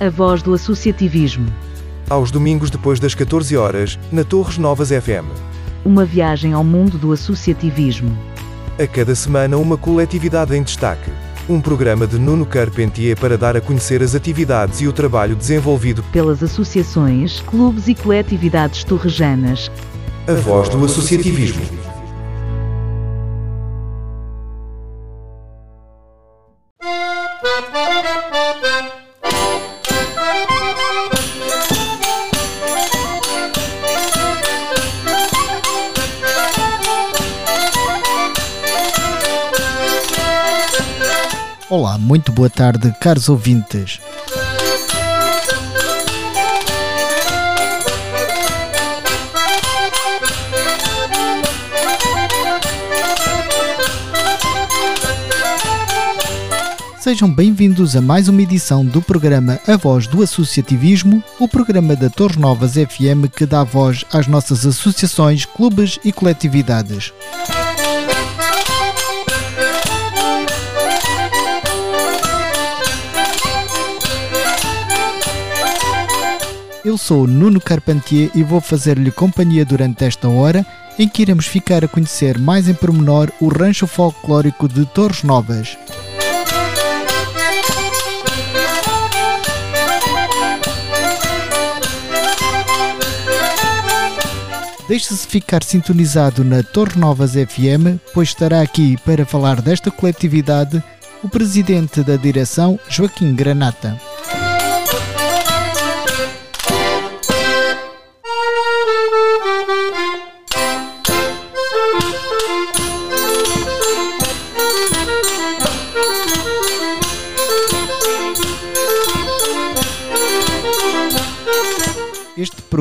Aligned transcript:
A 0.00 0.10
voz 0.10 0.42
do 0.42 0.52
associativismo. 0.52 1.46
Aos 2.10 2.32
domingos 2.32 2.68
depois 2.68 2.98
das 2.98 3.14
14 3.14 3.56
horas, 3.56 3.96
na 4.10 4.24
Torres 4.24 4.58
Novas 4.58 4.88
FM. 4.88 5.24
Uma 5.84 6.04
viagem 6.04 6.52
ao 6.52 6.64
mundo 6.64 6.98
do 6.98 7.12
associativismo. 7.12 8.10
A 8.76 8.88
cada 8.88 9.14
semana 9.14 9.56
uma 9.56 9.76
coletividade 9.76 10.56
em 10.56 10.64
destaque. 10.64 11.12
Um 11.48 11.60
programa 11.60 12.08
de 12.08 12.18
Nuno 12.18 12.44
Carpentier 12.44 13.16
para 13.16 13.38
dar 13.38 13.56
a 13.56 13.60
conhecer 13.60 14.02
as 14.02 14.16
atividades 14.16 14.80
e 14.80 14.88
o 14.88 14.92
trabalho 14.92 15.36
desenvolvido 15.36 16.02
pelas 16.10 16.42
associações, 16.42 17.40
clubes 17.42 17.86
e 17.86 17.94
coletividades 17.94 18.82
torrejanas. 18.82 19.70
A 20.26 20.32
voz 20.32 20.68
do 20.70 20.84
associativismo. 20.84 21.83
Olá, 41.76 41.98
muito 41.98 42.30
boa 42.30 42.48
tarde, 42.48 42.94
caros 43.00 43.28
ouvintes. 43.28 43.98
Sejam 57.00 57.28
bem-vindos 57.28 57.96
a 57.96 58.00
mais 58.00 58.28
uma 58.28 58.40
edição 58.40 58.86
do 58.86 59.02
programa 59.02 59.58
A 59.66 59.76
Voz 59.76 60.06
do 60.06 60.22
Associativismo, 60.22 61.24
o 61.40 61.48
programa 61.48 61.96
da 61.96 62.08
Torres 62.08 62.36
Novas 62.36 62.74
FM 62.74 63.26
que 63.36 63.44
dá 63.44 63.64
voz 63.64 64.04
às 64.12 64.28
nossas 64.28 64.64
associações, 64.64 65.44
clubes 65.44 65.98
e 66.04 66.12
coletividades. 66.12 67.12
Eu 76.84 76.98
sou 76.98 77.22
o 77.22 77.26
Nuno 77.26 77.58
Carpentier 77.62 78.30
e 78.34 78.42
vou 78.42 78.60
fazer-lhe 78.60 79.10
companhia 79.10 79.64
durante 79.64 80.04
esta 80.04 80.28
hora 80.28 80.66
em 80.98 81.08
que 81.08 81.22
iremos 81.22 81.46
ficar 81.46 81.82
a 81.82 81.88
conhecer 81.88 82.38
mais 82.38 82.68
em 82.68 82.74
pormenor 82.74 83.32
o 83.40 83.48
rancho 83.48 83.86
folclórico 83.86 84.68
de 84.68 84.84
Torres 84.84 85.22
Novas. 85.22 85.78
Deixe-se 94.86 95.26
ficar 95.26 95.64
sintonizado 95.64 96.44
na 96.44 96.62
Torre 96.62 97.00
Novas 97.00 97.32
FM, 97.32 97.98
pois 98.12 98.28
estará 98.28 98.60
aqui 98.60 98.98
para 99.06 99.24
falar 99.24 99.62
desta 99.62 99.90
coletividade 99.90 100.84
o 101.22 101.30
presidente 101.30 102.02
da 102.02 102.16
direção, 102.16 102.78
Joaquim 102.90 103.34
Granata. 103.34 103.98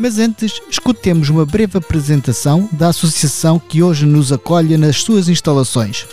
Mas 0.00 0.18
antes, 0.18 0.62
escutemos 0.70 1.28
uma 1.28 1.44
breve 1.44 1.76
apresentação 1.76 2.66
da 2.72 2.88
associação 2.88 3.58
que 3.58 3.82
hoje 3.82 4.06
nos 4.06 4.32
acolhe 4.32 4.78
nas 4.78 5.02
suas 5.02 5.28
instalações. 5.28 6.06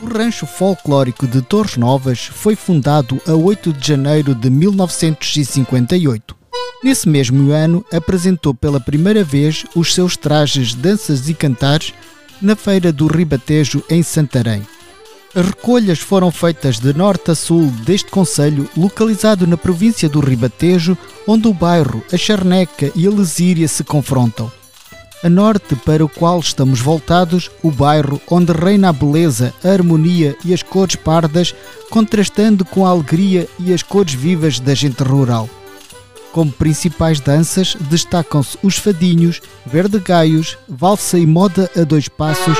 O 0.00 0.06
Rancho 0.06 0.46
Folclórico 0.46 1.26
de 1.26 1.42
Torres 1.42 1.76
Novas 1.76 2.20
foi 2.24 2.56
fundado 2.56 3.20
a 3.28 3.34
8 3.34 3.74
de 3.74 3.88
janeiro 3.88 4.34
de 4.34 4.48
1958. 4.48 6.43
Nesse 6.84 7.08
mesmo 7.08 7.50
ano, 7.50 7.82
apresentou 7.90 8.52
pela 8.52 8.78
primeira 8.78 9.24
vez 9.24 9.64
os 9.74 9.94
seus 9.94 10.18
trajes, 10.18 10.74
danças 10.74 11.30
e 11.30 11.32
cantares 11.32 11.94
na 12.42 12.54
Feira 12.54 12.92
do 12.92 13.06
Ribatejo, 13.06 13.82
em 13.88 14.02
Santarém. 14.02 14.60
As 15.34 15.46
recolhas 15.46 15.98
foram 15.98 16.30
feitas 16.30 16.78
de 16.78 16.92
norte 16.92 17.30
a 17.30 17.34
sul 17.34 17.68
deste 17.86 18.10
concelho, 18.10 18.68
localizado 18.76 19.46
na 19.46 19.56
província 19.56 20.10
do 20.10 20.20
Ribatejo, 20.20 20.94
onde 21.26 21.48
o 21.48 21.54
bairro, 21.54 22.04
a 22.12 22.18
Charneca 22.18 22.92
e 22.94 23.06
a 23.06 23.10
Lesíria 23.10 23.66
se 23.66 23.82
confrontam. 23.82 24.52
A 25.22 25.28
norte, 25.30 25.74
para 25.74 26.04
o 26.04 26.08
qual 26.08 26.38
estamos 26.38 26.82
voltados, 26.82 27.50
o 27.62 27.70
bairro 27.70 28.20
onde 28.30 28.52
reina 28.52 28.90
a 28.90 28.92
beleza, 28.92 29.54
a 29.64 29.68
harmonia 29.70 30.36
e 30.44 30.52
as 30.52 30.62
cores 30.62 30.96
pardas, 30.96 31.54
contrastando 31.88 32.62
com 32.62 32.84
a 32.84 32.90
alegria 32.90 33.48
e 33.58 33.72
as 33.72 33.82
cores 33.82 34.12
vivas 34.12 34.60
da 34.60 34.74
gente 34.74 35.02
rural. 35.02 35.48
Como 36.34 36.50
principais 36.50 37.20
danças 37.20 37.76
destacam-se 37.88 38.58
os 38.60 38.76
fadinhos, 38.76 39.40
verdegaios, 39.64 40.58
valsa 40.68 41.16
e 41.16 41.24
moda 41.24 41.70
a 41.76 41.84
dois 41.84 42.08
passos, 42.08 42.58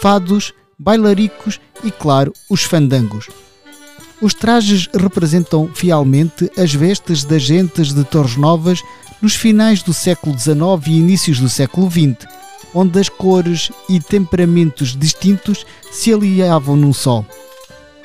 fados, 0.00 0.54
bailaricos 0.78 1.60
e, 1.84 1.90
claro, 1.90 2.32
os 2.48 2.62
fandangos. 2.62 3.28
Os 4.22 4.32
trajes 4.32 4.88
representam 4.94 5.68
fielmente 5.74 6.50
as 6.56 6.72
vestes 6.72 7.22
das 7.22 7.42
gentes 7.42 7.92
de 7.92 8.04
Torres 8.04 8.38
Novas 8.38 8.82
nos 9.20 9.34
finais 9.34 9.82
do 9.82 9.92
século 9.92 10.34
XIX 10.38 10.86
e 10.86 10.92
inícios 10.92 11.38
do 11.38 11.48
século 11.50 11.90
XX, 11.90 12.26
onde 12.72 12.98
as 12.98 13.10
cores 13.10 13.70
e 13.86 14.00
temperamentos 14.00 14.96
distintos 14.96 15.66
se 15.92 16.10
aliavam 16.10 16.74
num 16.74 16.94
só. 16.94 17.22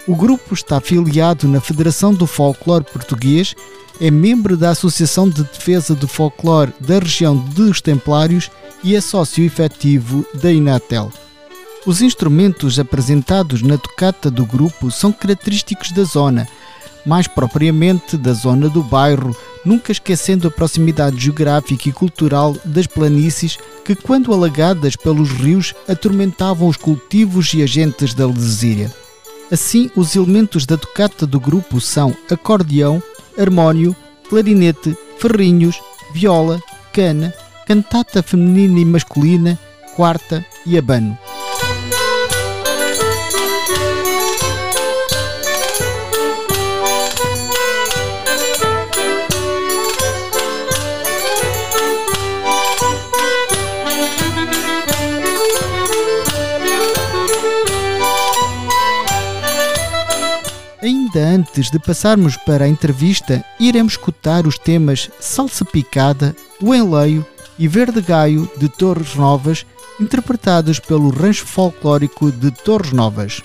O 0.08 0.16
grupo 0.16 0.54
está 0.54 0.78
afiliado 0.78 1.48
na 1.48 1.60
Federação 1.60 2.14
do 2.14 2.28
Folclore 2.28 2.84
Português 2.84 3.56
é 4.00 4.12
membro 4.12 4.56
da 4.56 4.70
Associação 4.70 5.28
de 5.28 5.42
Defesa 5.42 5.96
do 5.96 6.08
Folclore 6.08 6.72
da 6.80 7.00
região 7.00 7.36
dos 7.36 7.82
Templários 7.82 8.52
e 8.84 8.96
é 8.96 9.02
sócio 9.02 9.44
efetivo 9.44 10.24
da 10.36 10.52
Inatel. 10.52 11.12
Os 11.88 12.04
instrumentos 12.04 12.78
apresentados 12.78 13.64
na 13.64 13.80
tocata 13.80 14.30
do 14.30 14.46
grupo 14.46 14.92
são 14.92 15.12
característicos 15.12 15.92
da 15.92 16.04
zona, 16.04 16.48
mais 17.04 17.28
propriamente 17.28 18.16
da 18.16 18.34
zona 18.34 18.70
do 18.70 18.84
bairro, 18.84 19.36
nunca 19.66 19.92
esquecendo 19.92 20.48
a 20.48 20.52
proximidade 20.52 21.20
geográfica 21.20 21.90
e 21.90 21.92
cultural 21.92 22.56
das 22.64 22.86
planícies 22.86 23.58
que, 23.84 23.96
quando 23.96 24.32
alagadas 24.32 24.96
pelos 24.96 25.32
rios, 25.32 25.74
atormentavam 25.88 26.68
os 26.68 26.78
cultivos 26.78 27.56
e 27.56 27.64
agentes 27.64 28.14
da 28.14 28.28
lesíria. 28.28 29.05
Assim, 29.52 29.92
os 29.96 30.16
elementos 30.16 30.66
da 30.66 30.78
tocata 30.78 31.28
do 31.28 31.40
grupo 31.40 31.80
são 31.80 32.16
acordeão, 32.32 33.02
harmónio, 33.38 33.96
clarinete, 34.28 34.98
ferrinhos, 35.20 35.80
viola, 36.14 36.62
cana, 36.92 37.34
cantata 37.68 38.24
feminina 38.24 38.80
e 38.80 38.86
masculina, 38.86 39.60
quarta 39.96 40.46
e 40.66 40.78
abano. 40.78 41.18
Ainda 60.86 61.20
antes 61.20 61.72
de 61.72 61.80
passarmos 61.80 62.38
para 62.38 62.66
a 62.66 62.68
entrevista, 62.68 63.44
iremos 63.60 63.94
escutar 63.94 64.46
os 64.46 64.60
temas 64.60 65.10
Salsa 65.20 65.66
Picada, 65.66 66.36
O 66.62 66.76
Enleio 66.76 67.26
e 67.58 67.68
Verde 67.68 68.02
Gaio 68.02 68.48
de 68.56 68.70
Torres 68.70 69.16
Novas, 69.16 69.66
interpretados 70.00 70.80
pelo 70.80 71.10
Rancho 71.10 71.48
Folclórico 71.48 72.32
de 72.32 72.52
Torres 72.52 72.92
Novas. 72.92 73.42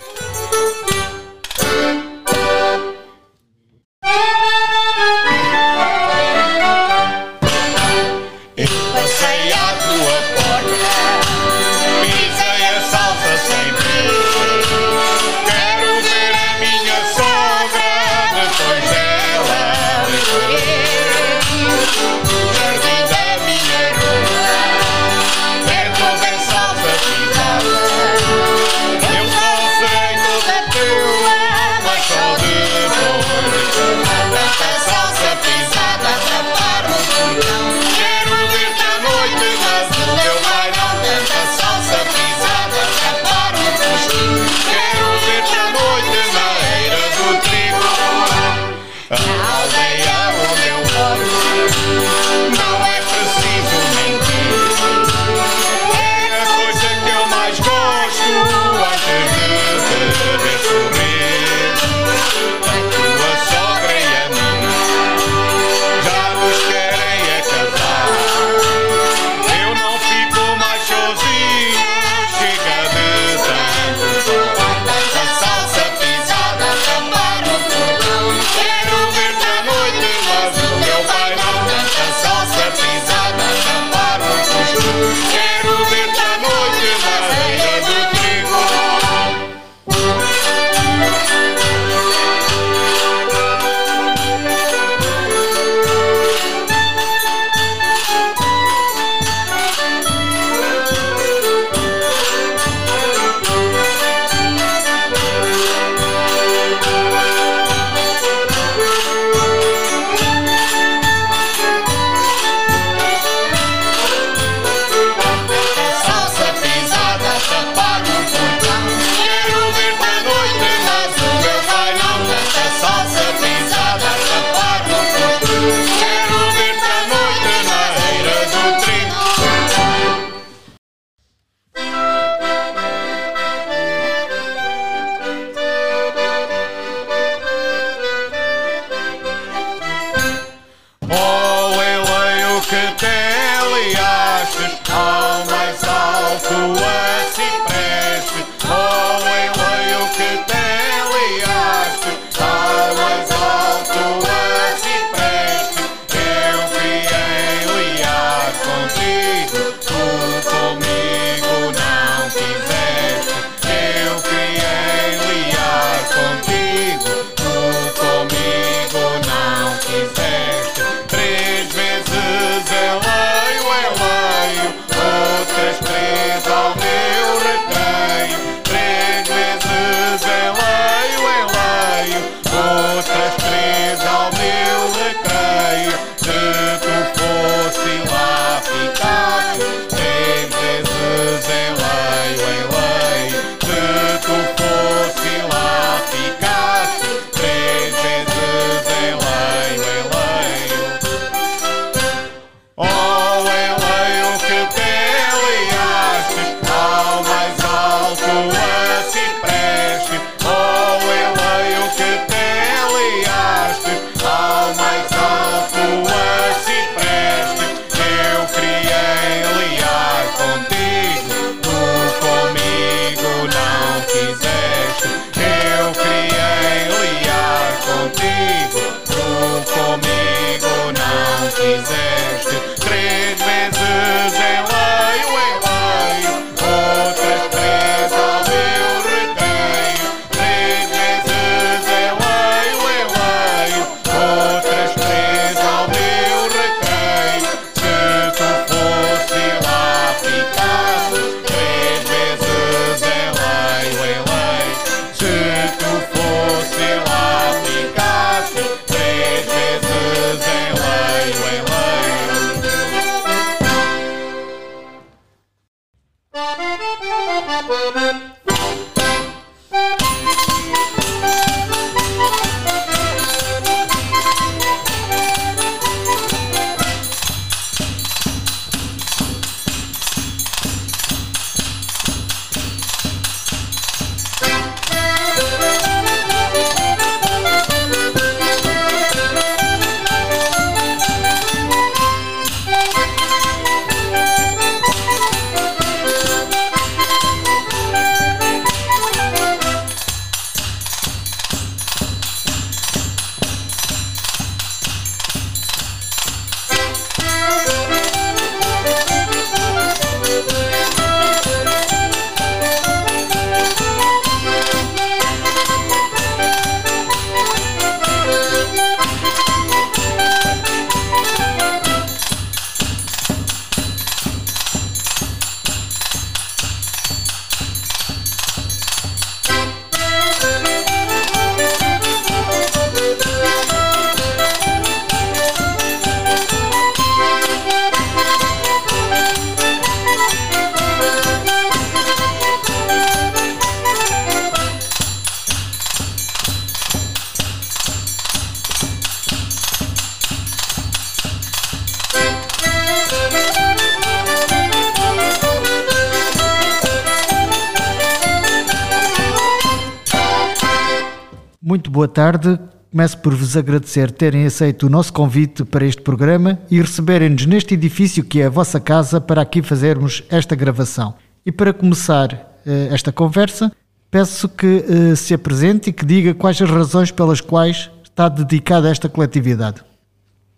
Tarde. 362.10 362.58
Começo 362.90 363.18
por 363.18 363.34
vos 363.34 363.56
agradecer 363.56 364.10
terem 364.10 364.44
aceito 364.44 364.86
o 364.86 364.90
nosso 364.90 365.12
convite 365.12 365.64
para 365.64 365.86
este 365.86 366.02
programa 366.02 366.58
e 366.70 366.80
receberem-nos 366.80 367.46
neste 367.46 367.74
edifício 367.74 368.24
que 368.24 368.40
é 368.40 368.46
a 368.46 368.50
vossa 368.50 368.80
casa 368.80 369.20
para 369.20 369.40
aqui 369.40 369.62
fazermos 369.62 370.24
esta 370.28 370.56
gravação. 370.56 371.14
E 371.46 371.52
para 371.52 371.72
começar 371.72 372.32
uh, 372.66 372.92
esta 372.92 373.12
conversa, 373.12 373.70
peço 374.10 374.48
que 374.48 374.66
uh, 374.66 375.16
se 375.16 375.32
apresente 375.32 375.90
e 375.90 375.92
que 375.92 376.04
diga 376.04 376.34
quais 376.34 376.60
as 376.60 376.68
razões 376.68 377.12
pelas 377.12 377.40
quais 377.40 377.88
está 378.02 378.28
dedicado 378.28 378.88
a 378.88 378.90
esta 378.90 379.08
coletividade. 379.08 379.82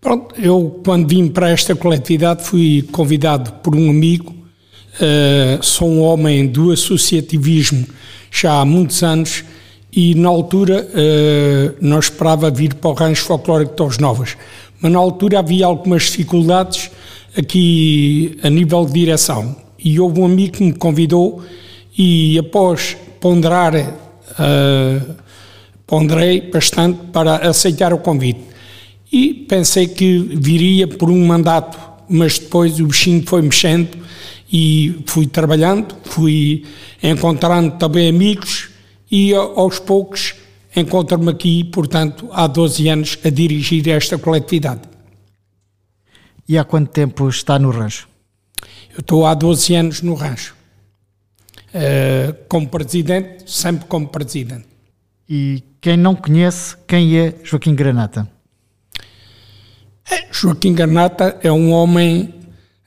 Pronto, 0.01 0.35
eu 0.41 0.81
quando 0.85 1.07
vim 1.07 1.29
para 1.29 1.51
esta 1.51 1.77
coletividade 1.77 2.45
fui 2.45 2.83
convidado 2.91 3.53
por 3.63 3.77
um 3.77 3.91
amigo, 3.91 4.33
uh, 4.33 5.63
sou 5.63 5.89
um 5.89 6.01
homem 6.01 6.49
do 6.49 6.73
associativismo 6.73 7.87
já 8.31 8.61
há 8.61 8.65
muitos 8.65 9.03
anos 9.03 9.45
e 9.95 10.15
na 10.15 10.31
altura 10.31 10.89
uh, 10.89 11.77
não 11.81 11.99
esperava 11.99 12.51
vir 12.51 12.75
para 12.75 12.91
o 12.91 12.95
Rancho 12.95 13.25
Folclórico 13.25 13.73
de 13.73 13.77
Torres 13.77 13.99
Novas, 13.99 14.37
mas 14.81 14.91
na 14.91 14.99
altura 14.99 15.41
havia 15.41 15.67
algumas 15.67 16.05
dificuldades 16.05 16.91
aqui 17.37 18.39
a 18.43 18.49
nível 18.49 18.87
de 18.87 18.93
direção. 18.93 19.55
E 19.79 20.01
houve 20.01 20.21
um 20.21 20.25
amigo 20.25 20.53
que 20.53 20.65
me 20.65 20.73
convidou 20.73 21.43
e 21.97 22.39
após 22.39 22.97
ponderar, 23.21 23.75
uh, 23.77 25.15
ponderei 25.87 26.41
bastante 26.41 26.99
para 27.13 27.49
aceitar 27.49 27.93
o 27.93 27.99
convite. 27.99 28.41
E 29.13 29.35
pensei 29.35 29.89
que 29.89 30.19
viria 30.41 30.89
por 30.89 31.11
um 31.11 31.27
mandato, 31.27 31.79
mas 32.09 32.39
depois 32.39 32.81
o 32.81 32.87
bichinho 32.87 33.23
foi 33.27 33.43
mexendo 33.43 33.91
e 34.51 35.01
fui 35.05 35.27
trabalhando, 35.27 35.95
fui 36.05 36.65
encontrando 37.03 37.73
também 37.73 38.09
amigos 38.09 38.72
e 39.13 39.35
aos 39.35 39.79
poucos 39.79 40.37
encontro-me 40.75 41.31
aqui, 41.31 41.63
portanto, 41.65 42.31
há 42.33 42.47
12 42.47 42.89
anos 42.89 43.19
a 43.23 43.29
dirigir 43.29 43.87
esta 43.91 44.17
coletividade. 44.17 44.81
E 46.49 46.57
há 46.57 46.65
quanto 46.65 46.91
tempo 46.91 47.29
está 47.29 47.59
no 47.59 47.71
rancho? 47.71 48.09
Eu 48.95 49.01
estou 49.01 49.27
há 49.27 49.35
12 49.35 49.75
anos 49.75 50.01
no 50.01 50.15
rancho. 50.15 50.57
Uh, 51.75 52.35
como 52.49 52.67
presidente, 52.69 53.51
sempre 53.51 53.87
como 53.87 54.09
presidente. 54.09 54.67
E 55.29 55.63
quem 55.81 55.97
não 55.97 56.15
conhece, 56.15 56.77
quem 56.87 57.19
é 57.19 57.35
Joaquim 57.45 57.75
Granata? 57.75 58.29
É, 60.11 60.27
Joaquim 60.31 60.75
Granata 60.75 61.39
é 61.43 61.53
um 61.53 61.71
homem, 61.71 62.35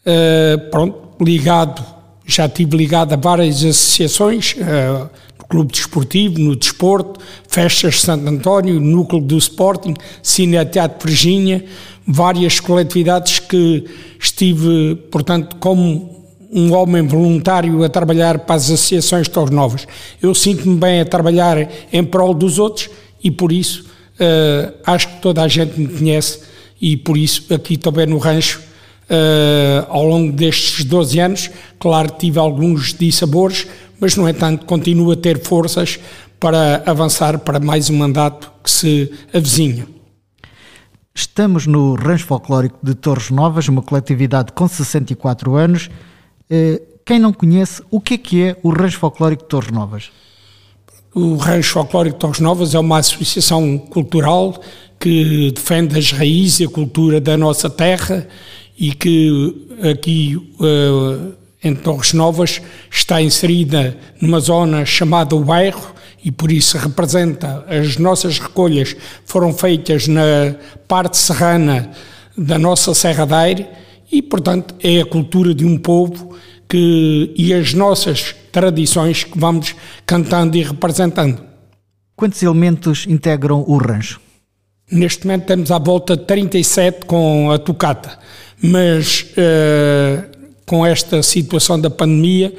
uh, 0.05 0.69
pronto, 0.69 1.23
ligado, 1.23 1.83
já 2.25 2.49
tive 2.49 2.77
ligado 2.77 3.13
a 3.13 3.15
várias 3.15 3.63
associações, 3.63 4.53
uh, 4.53 5.09
Clube 5.49 5.71
Desportivo, 5.71 6.39
no 6.39 6.55
Desporto, 6.55 7.19
Festas 7.47 7.95
de 7.95 8.01
Santo 8.01 8.27
António, 8.27 8.79
Núcleo 8.79 9.21
do 9.21 9.37
Sporting, 9.37 9.93
Cine 10.21 10.63
Teatro 10.65 11.07
Virgínia, 11.07 11.65
várias 12.07 12.59
coletividades 12.59 13.39
que 13.39 13.85
estive, 14.19 14.95
portanto, 15.11 15.55
como 15.57 16.15
um 16.51 16.73
homem 16.73 17.05
voluntário 17.05 17.83
a 17.83 17.89
trabalhar 17.89 18.39
para 18.39 18.55
as 18.55 18.65
associações 18.65 19.27
tão 19.27 19.45
novas. 19.47 19.87
Eu 20.21 20.33
sinto-me 20.33 20.77
bem 20.77 21.01
a 21.01 21.05
trabalhar 21.05 21.69
em 21.91 22.03
prol 22.03 22.33
dos 22.33 22.59
outros 22.59 22.89
e 23.23 23.29
por 23.29 23.51
isso 23.51 23.85
uh, 24.19 24.73
acho 24.85 25.09
que 25.09 25.21
toda 25.21 25.41
a 25.43 25.47
gente 25.47 25.79
me 25.79 25.87
conhece 25.87 26.39
e 26.81 26.95
por 26.95 27.17
isso 27.17 27.53
aqui 27.53 27.77
também 27.77 28.05
no 28.05 28.17
rancho, 28.17 28.61
uh, 29.09 29.85
ao 29.89 30.05
longo 30.05 30.31
destes 30.31 30.85
12 30.85 31.19
anos, 31.19 31.49
claro 31.79 32.09
tive 32.17 32.39
alguns 32.39 32.93
dissabores, 32.93 33.67
mas 33.99 34.15
no 34.15 34.27
entanto 34.27 34.65
continuo 34.65 35.11
a 35.11 35.15
ter 35.15 35.41
forças 35.41 35.99
para 36.39 36.83
avançar 36.85 37.39
para 37.39 37.59
mais 37.59 37.89
um 37.89 37.97
mandato 37.97 38.51
que 38.63 38.69
se 38.69 39.11
avizinha. 39.33 39.87
Estamos 41.13 41.65
no 41.65 41.95
Rancho 41.95 42.25
Folclórico 42.25 42.77
de 42.83 42.93
Torres 42.93 43.29
Novas, 43.29 43.69
uma 43.69 43.81
coletividade 43.81 44.51
com 44.51 44.67
64 44.67 45.55
anos. 45.55 45.89
Eh, 46.49 46.81
quem 47.05 47.19
não 47.19 47.31
conhece, 47.31 47.81
o 47.89 48.01
que 48.01 48.15
é 48.15 48.17
que 48.17 48.43
é 48.43 48.57
o 48.61 48.69
Rancho 48.69 48.99
Folclórico 48.99 49.43
de 49.43 49.49
Torres 49.49 49.71
Novas? 49.71 50.11
O 51.13 51.35
Rancho 51.35 51.71
Folclórico 51.71 52.15
de 52.15 52.19
Torres 52.19 52.39
Novas 52.41 52.75
é 52.75 52.79
uma 52.79 52.97
associação 52.97 53.77
cultural 53.77 54.61
que 54.99 55.51
defende 55.51 55.97
as 55.97 56.11
raízes 56.11 56.59
e 56.59 56.65
a 56.65 56.69
cultura 56.69 57.21
da 57.21 57.37
nossa 57.37 57.69
terra 57.69 58.27
e 58.77 58.91
que 58.93 59.67
aqui 59.89 60.35
uh, 60.35 61.33
em 61.65 61.73
Torres 61.73 62.13
Novas 62.13 62.61
está 62.91 63.19
inserida 63.19 63.97
numa 64.21 64.39
zona 64.39 64.85
chamada 64.85 65.35
o 65.35 65.43
bairro 65.43 65.95
e 66.23 66.31
por 66.31 66.51
isso 66.51 66.77
representa 66.77 67.65
as 67.67 67.97
nossas 67.97 68.37
recolhas 68.37 68.95
foram 69.25 69.51
feitas 69.51 70.07
na 70.07 70.55
parte 70.87 71.17
serrana 71.17 71.89
da 72.37 72.59
nossa 72.59 72.93
Serra 72.93 73.25
da 73.25 73.39
Aire 73.39 73.65
e 74.11 74.21
portanto 74.21 74.75
é 74.83 75.01
a 75.01 75.05
cultura 75.05 75.55
de 75.55 75.65
um 75.65 75.75
povo 75.75 76.37
que 76.69 77.33
e 77.35 77.51
as 77.51 77.73
nossas 77.73 78.35
tradições 78.51 79.23
que 79.23 79.37
vamos 79.37 79.75
cantando 80.05 80.55
e 80.57 80.63
representando. 80.63 81.41
Quantos 82.15 82.41
elementos 82.43 83.05
integram 83.07 83.63
o 83.67 83.77
rancho? 83.77 84.21
Neste 84.91 85.25
momento 85.25 85.45
temos 85.45 85.71
à 85.71 85.79
volta 85.79 86.15
de 86.15 86.25
37 86.25 87.05
com 87.05 87.49
a 87.51 87.57
tocata, 87.57 88.19
mas 88.61 89.25
uh, 89.31 90.34
com 90.65 90.85
esta 90.85 91.21
situação 91.21 91.79
da 91.79 91.89
pandemia, 91.89 92.53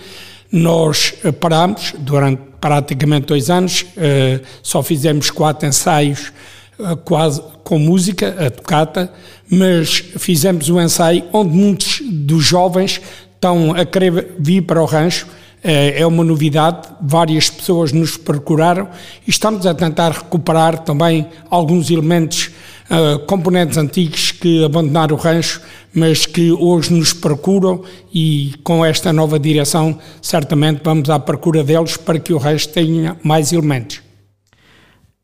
nós 0.50 1.14
eh, 1.24 1.32
parámos 1.32 1.94
durante 1.98 2.40
praticamente 2.60 3.26
dois 3.26 3.50
anos, 3.50 3.84
eh, 3.96 4.40
só 4.62 4.82
fizemos 4.82 5.30
quatro 5.30 5.68
ensaios 5.68 6.32
eh, 6.78 6.96
quase 7.04 7.42
com 7.64 7.78
música, 7.78 8.46
a 8.46 8.50
tocata, 8.50 9.12
mas 9.50 9.96
fizemos 10.18 10.68
um 10.68 10.80
ensaio 10.80 11.24
onde 11.32 11.52
muitos 11.56 12.00
dos 12.02 12.44
jovens 12.44 13.00
estão 13.34 13.74
a 13.74 13.84
querer 13.84 14.34
vir 14.38 14.62
para 14.62 14.80
o 14.80 14.86
rancho, 14.86 15.26
é 15.68 16.06
uma 16.06 16.22
novidade, 16.22 16.86
várias 17.00 17.50
pessoas 17.50 17.90
nos 17.90 18.16
procuraram 18.16 18.88
e 19.26 19.30
estamos 19.30 19.66
a 19.66 19.74
tentar 19.74 20.12
recuperar 20.12 20.78
também 20.78 21.26
alguns 21.50 21.90
elementos 21.90 22.52
uh, 22.90 23.18
componentes 23.26 23.76
antigos 23.76 24.32
que 24.32 24.64
abandonaram 24.64 25.16
o 25.16 25.18
rancho, 25.18 25.60
mas 25.92 26.26
que 26.26 26.52
hoje 26.52 26.92
nos 26.92 27.12
procuram 27.12 27.82
e 28.12 28.54
com 28.62 28.84
esta 28.84 29.12
nova 29.12 29.38
direção 29.38 29.98
certamente 30.20 30.80
vamos 30.84 31.08
à 31.10 31.18
procura 31.18 31.64
deles 31.64 31.96
para 31.96 32.18
que 32.18 32.32
o 32.32 32.38
rancho 32.38 32.68
tenha 32.68 33.16
mais 33.22 33.52
elementos. 33.52 34.02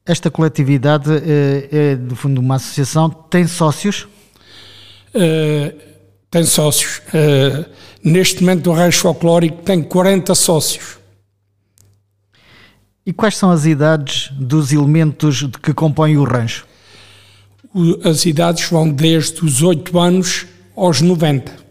Esta 0.05 0.31
coletividade 0.31 1.11
é, 1.13 1.69
é 1.71 1.95
de 1.95 2.15
fundo 2.15 2.41
uma 2.41 2.57
associação, 2.57 3.09
tem 3.09 3.47
sócios? 3.47 4.09
Uh, 5.15 5.73
tem 6.31 6.45
sócios. 6.45 7.03
Uh, 7.09 7.65
neste 8.03 8.41
momento 8.43 8.71
o 8.71 8.73
rancho 8.73 9.01
folclórico 9.01 9.63
tem 9.63 9.83
40 9.83 10.35
sócios. 10.35 10.99
E 13.05 13.13
quais 13.13 13.37
são 13.37 13.51
as 13.51 13.67
idades 13.67 14.31
dos 14.33 14.73
elementos 14.73 15.47
que 15.63 15.75
compõem 15.75 16.17
o 16.17 16.25
rancho? 16.25 16.67
As 18.05 18.27
idades 18.27 18.69
vão 18.69 18.89
desde 18.89 19.45
os 19.45 19.63
8 19.63 19.99
anos 19.99 20.47
aos 20.77 21.01
90. 21.01 21.63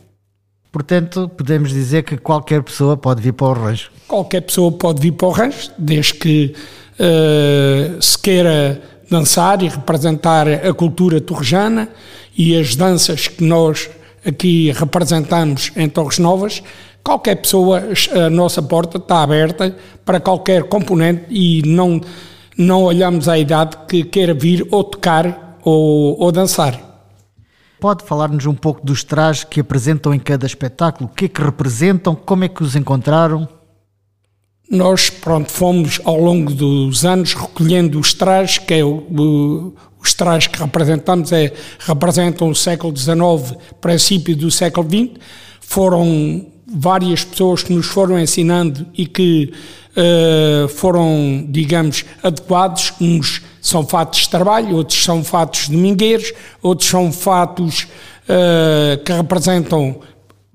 Portanto, 0.71 1.29
podemos 1.37 1.69
dizer 1.71 2.03
que 2.03 2.17
qualquer 2.17 2.63
pessoa 2.63 2.95
pode 2.95 3.21
vir 3.21 3.33
para 3.33 3.47
o 3.47 3.53
rancho. 3.53 3.91
Qualquer 4.07 4.41
pessoa 4.41 4.71
pode 4.71 5.01
vir 5.01 5.11
para 5.11 5.27
o 5.27 5.31
rancho, 5.31 5.71
desde 5.77 6.13
que 6.13 6.55
uh, 6.97 8.01
se 8.01 8.17
queira 8.17 8.81
dançar 9.09 9.61
e 9.61 9.67
representar 9.67 10.47
a 10.47 10.73
cultura 10.73 11.19
torrejana 11.19 11.89
e 12.37 12.55
as 12.55 12.75
danças 12.75 13.27
que 13.27 13.43
nós 13.43 13.89
aqui 14.25 14.71
representamos 14.71 15.71
em 15.75 15.89
Torres 15.89 16.17
Novas, 16.17 16.63
qualquer 17.03 17.35
pessoa, 17.35 17.83
a 18.25 18.29
nossa 18.29 18.61
porta 18.61 18.97
está 18.97 19.21
aberta 19.21 19.75
para 20.05 20.21
qualquer 20.21 20.63
componente 20.63 21.25
e 21.29 21.61
não, 21.65 21.99
não 22.57 22.83
olhamos 22.83 23.27
à 23.27 23.37
idade 23.37 23.75
que 23.89 24.03
queira 24.05 24.33
vir 24.33 24.65
ou 24.71 24.83
tocar 24.83 25.50
ou, 25.63 26.19
ou 26.19 26.31
dançar. 26.31 26.91
Pode 27.79 28.03
falar-nos 28.03 28.45
um 28.45 28.53
pouco 28.53 28.85
dos 28.85 29.03
trajes 29.03 29.43
que 29.43 29.59
apresentam 29.59 30.13
em 30.13 30.19
cada 30.19 30.45
espetáculo? 30.45 31.09
O 31.09 31.15
que 31.15 31.25
é 31.25 31.27
que 31.27 31.41
representam? 31.41 32.13
Como 32.13 32.43
é 32.43 32.47
que 32.47 32.61
os 32.61 32.75
encontraram? 32.75 33.47
Nós, 34.69 35.09
pronto, 35.09 35.51
fomos 35.51 35.99
ao 36.03 36.17
longo 36.17 36.53
dos 36.53 37.03
anos 37.03 37.33
recolhendo 37.33 37.99
os 37.99 38.13
trajes, 38.13 38.57
que 38.59 38.75
é 38.75 38.85
o, 38.85 38.97
o, 38.97 39.73
os 40.01 40.13
trajes 40.13 40.47
que 40.47 40.59
representamos 40.59 41.31
é, 41.31 41.51
representam 41.79 42.49
o 42.49 42.55
século 42.55 42.95
XIX, 42.95 43.57
princípio 43.81 44.35
do 44.35 44.49
século 44.49 44.87
XX. 44.87 45.19
Foram 45.59 46.45
várias 46.73 47.23
pessoas 47.23 47.63
que 47.63 47.73
nos 47.73 47.87
foram 47.87 48.17
ensinando 48.17 48.85
e 48.93 49.05
que 49.05 49.51
uh, 49.97 50.67
foram, 50.69 51.45
digamos, 51.49 52.05
adequados, 52.23 52.93
uns 53.01 53.41
são 53.61 53.85
fatos 53.85 54.21
de 54.21 54.29
trabalho, 54.29 54.75
outros 54.75 55.03
são 55.03 55.23
fatos 55.23 55.69
domingueiros, 55.69 56.33
outros 56.61 56.89
são 56.89 57.11
fatos 57.11 57.87
uh, 58.23 59.01
que 59.03 59.13
representam 59.13 60.01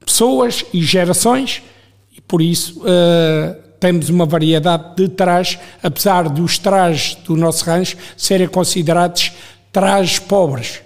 pessoas 0.05 0.65
e 0.75 0.83
gerações, 0.83 1.63
e 2.17 2.21
por 2.21 2.43
isso 2.43 2.81
uh, 2.81 3.67
temos 3.79 4.09
uma 4.09 4.27
variedade 4.27 4.97
de 4.97 5.09
trajes, 5.09 5.59
apesar 5.83 6.29
dos 6.29 6.59
trajes 6.59 7.15
do 7.15 7.37
nosso 7.37 7.65
rancho 7.65 7.97
serem 8.17 8.49
considerados 8.49 9.33
trajes 9.73 10.19
pobres. 10.19 10.83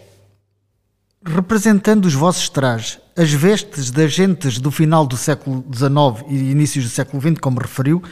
Representando 1.24 2.06
os 2.06 2.14
vossos 2.14 2.48
trajes, 2.48 2.98
as 3.16 3.30
vestes 3.30 3.90
das 3.90 4.12
gentes 4.12 4.58
do 4.58 4.70
final 4.70 5.06
do 5.06 5.16
século 5.16 5.64
XIX 5.72 6.24
e 6.30 6.50
inícios 6.50 6.84
do 6.84 6.90
século 6.90 7.20
XX, 7.20 7.38
como 7.38 7.60
referiu, 7.60 8.02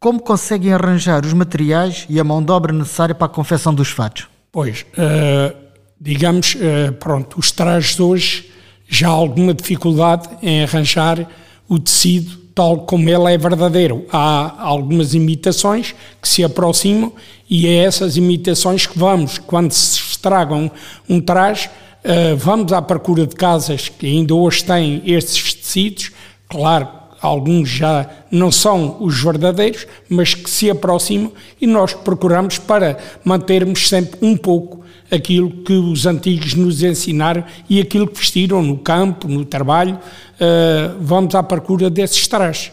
como 0.00 0.18
conseguem 0.18 0.72
arranjar 0.72 1.26
os 1.26 1.34
materiais 1.34 2.06
e 2.08 2.18
a 2.18 2.24
mão 2.24 2.42
de 2.42 2.50
obra 2.50 2.72
necessária 2.72 3.14
para 3.14 3.26
a 3.26 3.28
confecção 3.28 3.74
dos 3.74 3.90
fatos? 3.90 4.26
Pois, 4.50 4.86
uh, 4.94 5.54
digamos, 6.00 6.54
uh, 6.54 6.92
pronto, 6.94 7.38
os 7.38 7.52
trajes 7.52 8.00
hoje 8.00 8.50
já 8.88 9.08
há 9.08 9.12
alguma 9.12 9.52
dificuldade 9.52 10.28
em 10.42 10.62
arranjar 10.62 11.28
o 11.68 11.78
tecido 11.78 12.40
tal 12.54 12.78
como 12.78 13.08
ele 13.08 13.32
é 13.32 13.38
verdadeiro. 13.38 14.06
Há 14.10 14.56
algumas 14.58 15.14
imitações 15.14 15.94
que 16.20 16.28
se 16.28 16.42
aproximam 16.42 17.12
e 17.48 17.66
é 17.66 17.84
essas 17.84 18.16
imitações 18.16 18.86
que 18.86 18.98
vamos, 18.98 19.38
quando 19.38 19.70
se 19.72 19.98
estragam 20.00 20.70
um 21.08 21.20
traje, 21.20 21.68
uh, 21.68 22.34
vamos 22.38 22.72
à 22.72 22.80
procura 22.80 23.26
de 23.26 23.36
casas 23.36 23.90
que 23.90 24.06
ainda 24.06 24.34
hoje 24.34 24.64
têm 24.64 25.02
esses 25.04 25.52
tecidos, 25.52 26.10
claro, 26.48 26.88
alguns 27.20 27.68
já 27.68 28.08
não 28.30 28.50
são 28.50 28.96
os 29.00 29.22
verdadeiros, 29.22 29.86
mas 30.08 30.34
que 30.34 30.48
se 30.48 30.70
aproximam 30.70 31.32
e 31.60 31.66
nós 31.66 31.92
procuramos 31.92 32.58
para 32.58 32.98
mantermos 33.24 33.88
sempre 33.88 34.18
um 34.22 34.36
pouco 34.36 34.80
aquilo 35.10 35.50
que 35.50 35.72
os 35.72 36.06
antigos 36.06 36.54
nos 36.54 36.82
ensinaram 36.82 37.44
e 37.68 37.80
aquilo 37.80 38.06
que 38.06 38.18
vestiram 38.18 38.62
no 38.62 38.78
campo, 38.78 39.26
no 39.28 39.44
trabalho, 39.44 39.96
uh, 39.96 40.96
vamos 41.00 41.34
à 41.34 41.42
procura 41.42 41.90
desses 41.90 42.26
trajes 42.28 42.70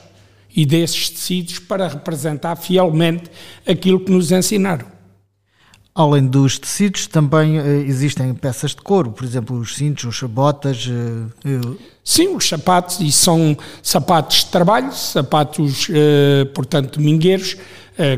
e 0.56 0.66
desses 0.66 1.10
tecidos 1.10 1.60
para 1.60 1.88
representar 1.88 2.56
fielmente 2.56 3.26
aquilo 3.66 4.00
que 4.00 4.12
nos 4.12 4.32
ensinaram. 4.32 4.97
Além 6.00 6.28
dos 6.28 6.60
tecidos, 6.60 7.08
também 7.08 7.60
uh, 7.60 7.66
existem 7.88 8.32
peças 8.32 8.70
de 8.70 8.78
couro, 8.84 9.12
por 9.12 9.26
exemplo, 9.26 9.58
os 9.58 9.76
cintos, 9.76 10.04
os 10.04 10.30
botas. 10.30 10.86
Uh, 10.86 11.76
Sim, 12.04 12.36
os 12.36 12.48
sapatos, 12.48 13.00
e 13.00 13.12
são 13.12 13.58
sapatos 13.82 14.46
de 14.46 14.46
trabalho, 14.46 14.94
sapatos, 14.94 15.90
portanto, 16.56 17.02
mingueiros, 17.02 17.58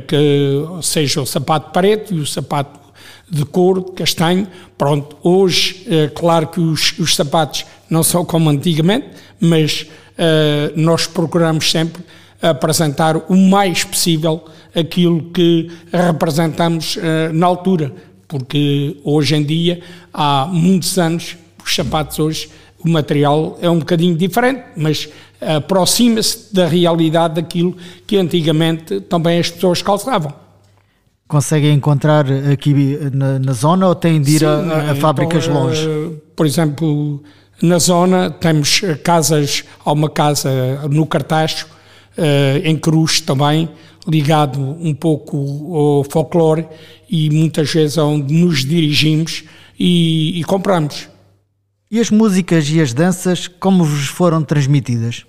que 0.07 0.83
seja 0.83 1.19
o 1.21 1.25
sapato 1.25 1.71
preto 1.71 2.13
e 2.13 2.19
o 2.19 2.27
sapato 2.27 2.79
de 3.27 3.43
couro, 3.45 3.85
de 3.85 3.93
castanho. 3.93 4.47
Pronto, 4.77 5.17
hoje, 5.23 5.87
claro 6.13 6.49
que 6.49 6.59
os, 6.59 6.99
os 6.99 7.15
sapatos 7.15 7.65
não 7.89 8.03
são 8.03 8.23
como 8.23 8.47
antigamente, 8.51 9.07
mas 9.39 9.87
uh, 10.19 10.79
nós 10.79 11.07
procuramos 11.07 11.71
sempre 11.71 12.03
apresentar 12.41 13.17
o 13.17 13.35
mais 13.35 13.83
possível 13.83 14.43
aquilo 14.75 15.23
que 15.31 15.69
representamos 15.91 16.95
uh, 16.95 17.33
na 17.33 17.45
altura, 17.45 17.93
porque 18.27 18.97
hoje 19.03 19.35
em 19.35 19.43
dia, 19.43 19.81
há 20.13 20.47
muitos 20.51 20.97
anos, 20.97 21.37
os 21.63 21.75
sapatos 21.75 22.19
hoje, 22.19 22.49
o 22.83 22.89
material 22.89 23.57
é 23.61 23.69
um 23.69 23.79
bocadinho 23.79 24.15
diferente, 24.15 24.63
mas 24.77 25.09
aproxima-se 25.41 26.53
da 26.53 26.67
realidade 26.67 27.35
daquilo 27.35 27.75
que 28.05 28.17
antigamente 28.17 29.01
também 29.01 29.39
as 29.39 29.49
pessoas 29.49 29.81
calçavam 29.81 30.33
conseguem 31.29 31.75
encontrar 31.75 32.25
aqui 32.51 32.97
na, 33.13 33.37
na 33.37 33.53
zona 33.53 33.87
ou 33.87 33.93
têm 33.93 34.19
de 34.19 34.31
ir 34.31 34.39
Sim, 34.39 34.45
a, 34.45 34.91
a 34.91 34.95
fábricas 34.95 35.45
então, 35.45 35.63
longe? 35.63 35.87
Por 36.35 36.45
exemplo, 36.45 37.23
na 37.61 37.77
zona 37.77 38.31
temos 38.31 38.81
casas, 39.03 39.63
há 39.85 39.91
uma 39.91 40.09
casa 40.09 40.49
no 40.89 41.05
Cartacho, 41.05 41.67
em 42.63 42.75
Cruz 42.77 43.21
também, 43.21 43.69
ligado 44.07 44.59
um 44.59 44.93
pouco 44.93 45.37
ao 45.75 46.03
folclore 46.03 46.65
e 47.09 47.29
muitas 47.29 47.71
vezes 47.71 47.97
é 47.97 48.01
onde 48.01 48.33
nos 48.33 48.65
dirigimos 48.65 49.43
e, 49.79 50.39
e 50.39 50.43
compramos. 50.43 51.07
E 51.91 51.99
as 51.99 52.11
músicas 52.11 52.69
e 52.69 52.79
as 52.81 52.93
danças, 52.93 53.47
como 53.47 53.83
vos 53.83 54.07
foram 54.07 54.43
transmitidas? 54.43 55.25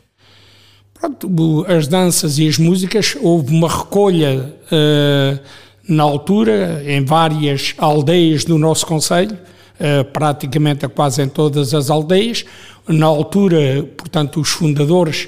Pronto, 0.92 1.64
as 1.66 1.88
danças 1.88 2.38
e 2.38 2.46
as 2.46 2.58
músicas, 2.58 3.16
houve 3.22 3.54
uma 3.54 3.68
recolha 3.68 4.54
uh, 4.66 5.40
na 5.88 6.02
altura, 6.02 6.82
em 6.86 7.02
várias 7.02 7.74
aldeias 7.78 8.44
do 8.44 8.58
nosso 8.58 8.86
Conselho, 8.86 9.36
eh, 9.82 10.04
praticamente 10.04 10.84
a 10.84 10.90
quase 10.90 11.22
em 11.22 11.28
todas 11.28 11.72
as 11.72 11.88
aldeias. 11.88 12.44
Na 12.86 13.06
altura, 13.06 13.88
portanto, 13.96 14.38
os 14.38 14.50
fundadores, 14.50 15.26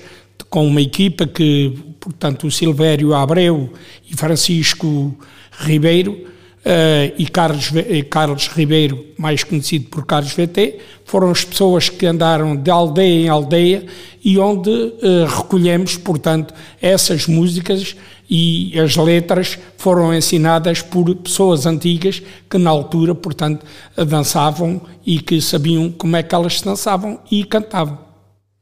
com 0.53 0.67
uma 0.67 0.83
equipa 0.83 1.27
que, 1.27 1.73
portanto, 1.99 2.47
o 2.47 2.51
Silvério 2.51 3.15
Abreu 3.15 3.73
e 4.09 4.15
Francisco 4.15 5.17
Ribeiro, 5.59 6.31
Uh, 6.65 7.11
e 7.19 7.27
Carlos, 7.27 7.73
Carlos 8.09 8.47
Ribeiro, 8.47 9.05
mais 9.19 9.43
conhecido 9.43 9.89
por 9.89 10.07
Carlos 10.07 10.33
VT, 10.33 10.79
foram 11.05 11.33
as 11.33 11.45
pessoas 11.45 11.89
que 11.89 12.07
andaram 12.07 12.55
de 12.55 12.71
aldeia 12.71 13.25
em 13.25 13.29
aldeia 13.29 13.85
e 14.25 14.39
onde 14.39 14.71
uh, 14.71 15.27
recolhemos, 15.27 15.97
portanto, 15.97 16.55
essas 16.81 17.27
músicas 17.27 17.97
e 18.31 18.79
as 18.79 18.95
letras 18.95 19.59
foram 19.77 20.15
ensinadas 20.15 20.83
por 20.83 21.13
pessoas 21.17 21.67
antigas 21.67 22.23
que 22.49 22.59
na 22.59 22.71
altura, 22.71 23.13
portanto, 23.13 23.67
dançavam 23.97 24.81
e 25.05 25.19
que 25.19 25.41
sabiam 25.41 25.91
como 25.91 26.15
é 26.15 26.23
que 26.23 26.33
elas 26.33 26.61
dançavam 26.61 27.19
e 27.29 27.43
cantavam. 27.43 28.12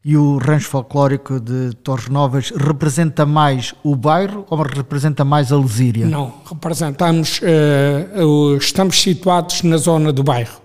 E 0.02 0.16
o 0.16 0.38
rancho 0.38 0.68
folclórico 0.68 1.38
de 1.38 1.74
Torres 1.84 2.08
Novas 2.08 2.50
representa 2.56 3.26
mais 3.26 3.74
o 3.84 3.94
bairro 3.94 4.46
ou 4.48 4.62
representa 4.62 5.26
mais 5.26 5.52
a 5.52 5.58
Lesíria? 5.58 6.06
Não, 6.06 6.32
representamos, 6.48 7.38
uh, 7.42 8.56
estamos 8.56 8.98
situados 8.98 9.62
na 9.62 9.76
zona 9.76 10.10
do 10.10 10.22
bairro. 10.22 10.58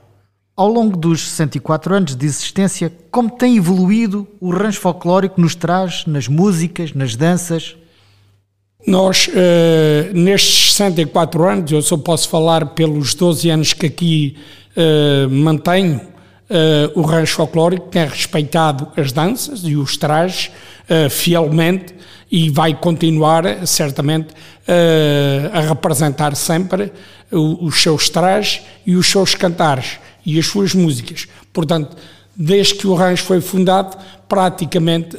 Ao 0.56 0.70
longo 0.70 0.96
dos 0.96 1.28
64 1.32 1.96
anos 1.96 2.16
de 2.16 2.26
existência, 2.26 2.90
como 3.12 3.30
tem 3.30 3.58
evoluído 3.58 4.26
o 4.40 4.52
rancho 4.52 4.80
folclórico 4.80 5.42
nos 5.42 5.54
traz 5.54 6.06
nas 6.06 6.30
músicas, 6.30 6.94
nas 6.94 7.18
danças? 7.18 7.76
Nós, 8.88 9.28
uh, 9.28 10.14
nestes 10.14 10.76
64 10.76 11.44
anos, 11.44 11.72
eu 11.74 11.82
só 11.82 11.98
posso 11.98 12.30
falar 12.30 12.68
pelos 12.68 13.14
12 13.14 13.50
anos 13.50 13.74
que 13.74 13.88
aqui 13.88 14.38
uh, 14.78 15.30
mantenho, 15.30 16.00
o 16.96 17.02
rancho 17.02 17.36
folclórico 17.36 17.88
tem 17.88 18.06
respeitado 18.08 18.88
as 18.96 19.12
danças 19.12 19.62
e 19.64 19.76
os 19.76 19.98
trajes 19.98 20.52
fielmente 21.10 21.96
e 22.32 22.50
vai 22.50 22.74
continuar, 22.74 23.66
certamente, 23.66 24.34
a 25.54 25.62
representar 25.62 26.36
sempre 26.36 26.92
os 27.32 27.82
seus 27.82 28.10
trajes 28.10 28.62
e 28.86 28.96
os 28.96 29.08
seus 29.08 29.36
cantares 29.36 30.00
e 30.26 30.40
as 30.40 30.46
suas 30.46 30.74
músicas. 30.74 31.28
Portanto, 31.52 31.96
desde 32.36 32.76
que 32.76 32.88
o 32.88 32.94
rancho 32.94 33.24
foi 33.24 33.42
fundado, 33.42 33.98
praticamente 34.28 35.16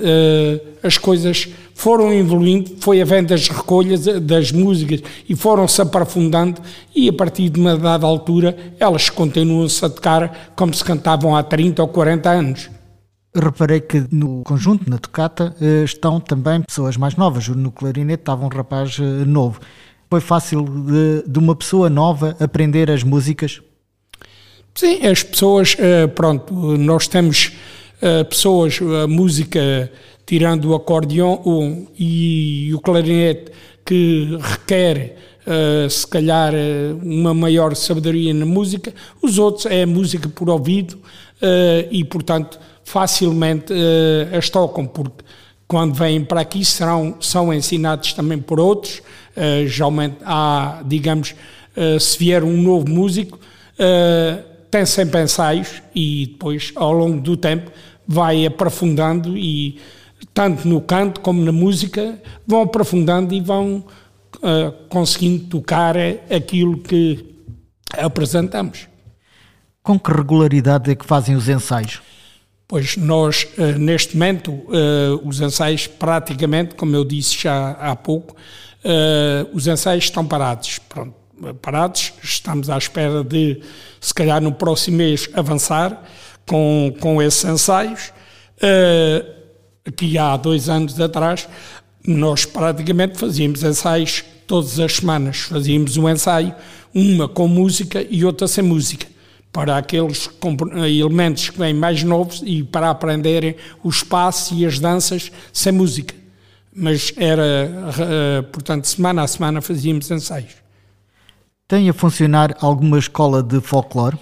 as 0.83 0.99
coisas 0.99 1.49
foram 1.75 2.13
evoluindo, 2.13 2.77
foi 2.81 3.03
havendo 3.03 3.35
as 3.35 3.49
recolhas 3.49 4.07
das 4.23 4.51
músicas 4.51 5.03
e 5.29 5.37
foram-se 5.37 5.81
aprofundando 5.83 6.61
e 6.95 7.09
a 7.09 7.13
partir 7.13 7.51
de 7.51 7.61
uma 7.61 7.77
dada 7.77 8.07
altura 8.07 8.57
elas 8.81 9.11
continuam-se 9.11 9.85
a 9.85 9.91
tocar 9.91 10.53
como 10.57 10.73
se 10.73 10.83
cantavam 10.83 11.37
há 11.37 11.43
30 11.43 11.83
ou 11.83 11.89
40 11.89 12.31
anos. 12.31 12.71
Reparei 13.35 13.81
que 13.81 14.03
no 14.11 14.43
conjunto, 14.43 14.89
na 14.89 14.97
tocata, 14.97 15.55
eh, 15.61 15.85
estão 15.85 16.19
também 16.19 16.63
pessoas 16.63 16.97
mais 16.97 17.17
novas. 17.17 17.47
No 17.49 17.71
clarinete 17.71 18.23
estava 18.23 18.47
um 18.47 18.49
rapaz 18.49 18.97
eh, 18.99 19.27
novo. 19.27 19.61
Foi 20.09 20.21
fácil 20.21 20.65
de, 20.65 21.31
de 21.31 21.39
uma 21.39 21.55
pessoa 21.55 21.91
nova 21.91 22.35
aprender 22.41 22.91
as 22.91 23.03
músicas? 23.03 23.61
Sim, 24.77 25.07
as 25.07 25.23
pessoas, 25.23 25.75
eh, 25.79 26.07
pronto, 26.07 26.53
nós 26.77 27.09
temos 27.09 27.53
pessoas, 28.29 28.79
a 29.03 29.07
música 29.07 29.91
tirando 30.27 30.67
o 30.67 30.75
acordeão 30.75 31.89
e 31.99 32.71
o 32.75 32.79
clarinete, 32.79 33.51
que 33.87 34.37
requer, 34.39 35.17
se 35.89 36.07
calhar, 36.07 36.53
uma 37.03 37.33
maior 37.33 37.75
sabedoria 37.75 38.35
na 38.35 38.45
música, 38.45 38.93
os 39.23 39.39
outros 39.39 39.65
é 39.65 39.87
música 39.87 40.29
por 40.29 40.51
ouvido 40.51 40.99
e, 41.91 42.05
portanto, 42.05 42.61
facilmente 42.85 43.73
as 44.37 44.51
tocam, 44.51 44.87
porque 44.87 45.25
quando 45.67 45.95
vêm 45.95 46.23
para 46.23 46.43
aqui 46.43 46.63
serão, 46.67 47.17
são 47.19 47.53
ensinados 47.53 48.13
também 48.13 48.39
por 48.39 48.61
outros, 48.61 49.01
geralmente 49.67 50.17
há, 50.23 50.83
digamos, 50.85 51.35
se 51.99 52.19
vier 52.19 52.45
um 52.45 52.61
novo 52.61 52.87
músico, 52.87 53.39
tem 54.71 54.85
sempre 54.85 55.23
ensaios 55.23 55.83
e 55.95 56.27
depois, 56.27 56.73
ao 56.75 56.93
longo 56.93 57.21
do 57.21 57.37
tempo, 57.37 57.71
vai 58.07 58.47
aprofundando 58.47 59.37
e 59.37 59.81
tanto 60.33 60.67
no 60.69 60.81
canto 60.81 61.21
como 61.21 61.43
na 61.45 61.53
música, 61.53 62.21
vão 62.47 62.63
aprofundando 62.63 63.35
e 63.35 63.41
vão 63.41 63.85
uh, 64.37 64.73
conseguindo 64.89 65.47
tocar 65.47 65.97
aquilo 66.35 66.79
que 66.79 67.35
apresentamos. 67.97 68.89
Com 69.83 69.99
que 69.99 70.11
regularidade 70.11 70.91
é 70.91 70.95
que 70.95 71.07
fazem 71.07 71.37
os 71.37 71.49
ensaios? 71.49 72.01
Pois 72.69 72.97
nós, 72.97 73.47
uh, 73.57 73.79
neste 73.79 74.17
momento, 74.17 74.53
uh, 74.53 75.21
os 75.25 75.41
ensaios 75.41 75.87
praticamente, 75.87 76.75
como 76.75 76.95
eu 76.95 77.05
disse 77.05 77.37
já 77.39 77.71
há 77.73 77.95
pouco, 77.95 78.37
os 79.53 79.67
ensaios 79.67 80.05
estão 80.05 80.25
parados. 80.25 80.79
Pronto, 80.89 81.13
parados, 81.61 82.13
estamos 82.23 82.71
à 82.71 82.79
espera 82.79 83.23
de, 83.23 83.61
se 84.01 84.15
calhar 84.15 84.41
no 84.41 84.53
próximo 84.53 84.99
mês, 84.99 85.29
avançar 85.35 86.03
com, 86.47 86.95
com 87.01 87.21
esses 87.21 87.45
ensaios. 87.45 88.13
aqui 89.87 90.17
há 90.19 90.37
dois 90.37 90.69
anos 90.69 90.99
atrás, 91.01 91.49
nós 92.07 92.45
praticamente 92.45 93.19
fazíamos 93.19 93.63
ensaios 93.63 94.25
todas 94.47 94.79
as 94.79 94.97
semanas. 94.97 95.39
Fazíamos 95.39 95.97
um 95.97 96.09
ensaio, 96.09 96.55
uma 96.95 97.29
com 97.29 97.49
música 97.49 98.07
e 98.09 98.25
outra 98.25 98.47
sem 98.47 98.65
música 98.65 99.07
para 99.53 99.79
aqueles 99.79 100.29
elementos 100.87 101.49
que 101.49 101.59
vêm 101.59 101.73
mais 101.73 102.03
novos 102.03 102.43
e 102.45 102.63
para 102.63 102.91
aprenderem 102.91 103.57
o 103.83 103.89
espaço 103.89 104.55
e 104.55 104.67
as 104.67 104.79
danças 104.79 105.33
sem 105.51 105.73
música. 105.73 106.15
Mas 106.75 107.11
era, 107.17 107.43
eh, 107.99 108.43
portanto, 108.53 108.85
semana 108.85 109.23
a 109.23 109.27
semana 109.27 109.63
fazíamos 109.63 110.11
ensaios. 110.11 110.66
Tem 111.69 111.89
a 111.89 111.93
funcionar 111.93 112.57
alguma 112.61 112.99
escola 112.99 113.43
de 113.43 113.61
folclore? 113.61 114.17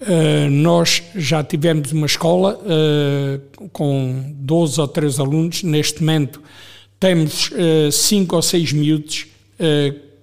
Uh, 0.00 0.50
nós 0.50 1.02
já 1.14 1.42
tivemos 1.42 1.90
uma 1.92 2.06
escola 2.06 2.60
uh, 2.60 3.68
com 3.70 4.34
12 4.36 4.80
ou 4.80 4.88
13 4.88 5.20
alunos. 5.20 5.62
Neste 5.62 6.00
momento 6.00 6.42
temos 7.00 7.50
5 7.90 8.32
uh, 8.32 8.36
ou 8.36 8.42
6 8.42 8.72
miúdos, 8.72 9.26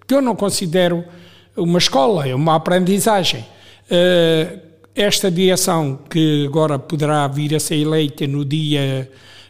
que 0.07 0.13
eu 0.13 0.21
não 0.21 0.35
considero 0.35 1.03
uma 1.55 1.77
escola, 1.77 2.27
é 2.27 2.35
uma 2.35 2.55
aprendizagem. 2.55 3.41
Uh, 3.85 4.59
esta 4.95 5.31
direção, 5.31 5.99
que 6.09 6.45
agora 6.45 6.77
poderá 6.77 7.27
vir 7.27 7.55
a 7.55 7.59
ser 7.59 7.77
eleita 7.77 8.27
no 8.27 8.45
dia 8.45 9.09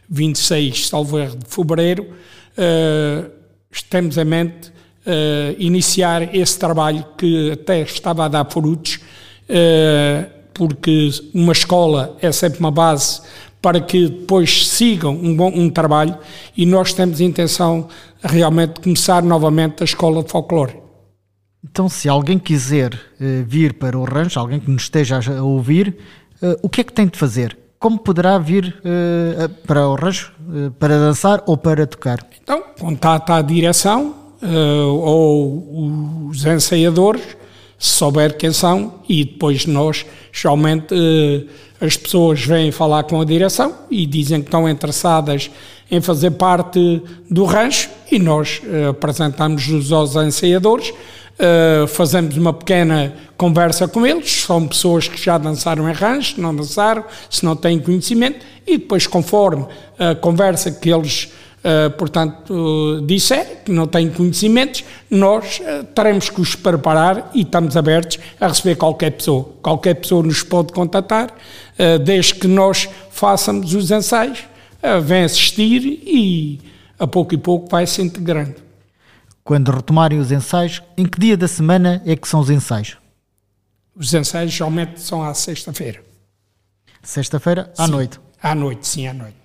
26, 0.09 0.87
salvo 0.87 1.19
de 1.25 1.45
fevereiro, 1.47 2.07
uh, 2.57 3.29
temos 3.89 4.17
em 4.17 4.25
mente 4.25 4.71
uh, 5.05 5.55
iniciar 5.57 6.33
esse 6.35 6.57
trabalho 6.57 7.05
que 7.17 7.51
até 7.51 7.81
estava 7.81 8.25
a 8.25 8.27
dar 8.27 8.49
frutos, 8.49 8.99
uh, 9.49 10.29
porque 10.53 11.09
uma 11.33 11.51
escola 11.51 12.17
é 12.21 12.31
sempre 12.31 12.59
uma 12.59 12.71
base 12.71 13.21
para 13.61 13.79
que 13.79 14.09
depois 14.09 14.67
sigam 14.67 15.13
um, 15.13 15.35
bom, 15.35 15.51
um 15.55 15.69
trabalho 15.69 16.17
e 16.55 16.65
nós 16.65 16.93
temos 16.93 17.21
a 17.21 17.23
intenção 17.23 17.87
realmente 18.21 18.73
de 18.73 18.81
começar 18.81 19.23
novamente 19.23 19.81
a 19.81 19.85
escola 19.85 20.21
de 20.21 20.29
folclore. 20.29 20.83
Então, 21.63 21.87
se 21.87 22.09
alguém 22.09 22.37
quiser 22.37 22.93
uh, 22.93 23.43
vir 23.47 23.73
para 23.73 23.97
o 23.97 24.03
rancho, 24.03 24.37
alguém 24.37 24.59
que 24.59 24.69
nos 24.69 24.83
esteja 24.83 25.17
a 25.17 25.41
ouvir, 25.41 25.97
uh, 26.41 26.57
o 26.61 26.67
que 26.67 26.81
é 26.81 26.83
que 26.83 26.91
tem 26.91 27.07
de 27.07 27.17
fazer? 27.17 27.57
Como 27.79 27.97
poderá 27.97 28.37
vir 28.37 28.75
uh, 28.79 29.49
para 29.65 29.87
o 29.87 29.95
rancho 29.95 30.33
para 30.77 30.97
dançar 30.99 31.41
ou 31.45 31.57
para 31.57 31.87
tocar? 31.87 32.19
Então, 32.41 32.63
contata 32.77 33.35
a 33.35 33.41
direção 33.41 34.22
ou 34.87 36.27
os 36.29 36.45
ensaiadores, 36.45 37.21
se 37.77 37.89
souber 37.89 38.37
quem 38.37 38.51
são, 38.51 38.95
e 39.07 39.25
depois 39.25 39.65
nós, 39.65 40.05
geralmente, 40.31 40.95
as 41.81 41.97
pessoas 41.97 42.45
vêm 42.45 42.71
falar 42.71 43.03
com 43.03 43.19
a 43.19 43.25
direção 43.25 43.73
e 43.91 44.05
dizem 44.05 44.41
que 44.41 44.47
estão 44.47 44.69
interessadas 44.69 45.51
em 45.91 45.99
fazer 45.99 46.31
parte 46.31 47.01
do 47.29 47.43
rancho 47.43 47.89
e 48.11 48.17
nós 48.17 48.61
apresentamos-nos 48.89 49.91
aos 49.91 50.15
ensaiadores 50.15 50.93
fazemos 51.87 52.37
uma 52.37 52.53
pequena 52.53 53.13
conversa 53.37 53.87
com 53.87 54.05
eles, 54.05 54.43
são 54.43 54.67
pessoas 54.67 55.07
que 55.07 55.21
já 55.21 55.37
dançaram 55.37 55.89
em 55.89 55.93
rancho, 55.93 56.39
não 56.39 56.55
dançaram, 56.55 57.03
se 57.29 57.43
não 57.43 57.55
têm 57.55 57.79
conhecimento, 57.79 58.45
e 58.65 58.77
depois, 58.77 59.07
conforme 59.07 59.65
a 59.97 60.15
conversa 60.15 60.71
que 60.71 60.89
eles, 60.89 61.31
uh, 61.63 61.89
portanto, 61.91 62.53
uh, 62.53 63.01
disserem, 63.01 63.57
que 63.65 63.71
não 63.71 63.87
têm 63.87 64.09
conhecimentos, 64.09 64.83
nós 65.09 65.59
uh, 65.59 65.83
teremos 65.85 66.29
que 66.29 66.41
os 66.41 66.55
preparar 66.55 67.31
e 67.33 67.41
estamos 67.41 67.77
abertos 67.77 68.19
a 68.39 68.47
receber 68.47 68.75
qualquer 68.75 69.11
pessoa. 69.11 69.49
Qualquer 69.61 69.95
pessoa 69.95 70.23
nos 70.23 70.43
pode 70.43 70.73
contatar, 70.73 71.33
desde 72.05 72.35
que 72.35 72.47
nós 72.47 72.87
façamos 73.09 73.73
os 73.73 73.89
ensaios, 73.89 74.43
vem 75.01 75.23
assistir 75.23 75.83
e 76.05 76.59
a 76.99 77.07
pouco 77.07 77.33
e 77.33 77.37
pouco 77.37 77.67
vai 77.67 77.87
se 77.87 78.01
integrando. 78.01 78.55
Quando 79.43 79.71
retomarem 79.71 80.19
os 80.19 80.31
ensaios, 80.31 80.83
em 80.95 81.05
que 81.05 81.19
dia 81.19 81.35
da 81.35 81.47
semana 81.47 82.01
é 82.05 82.15
que 82.15 82.27
são 82.27 82.39
os 82.39 82.49
ensaios? 82.49 82.97
Os 83.95 84.13
ensaios 84.13 84.51
geralmente 84.51 85.01
são 85.01 85.23
à 85.23 85.33
sexta-feira. 85.33 86.03
Sexta-feira 87.01 87.73
à 87.77 87.85
sim, 87.85 87.91
noite? 87.91 88.19
À 88.41 88.53
noite, 88.53 88.87
sim, 88.87 89.07
à 89.07 89.13
noite. 89.13 89.42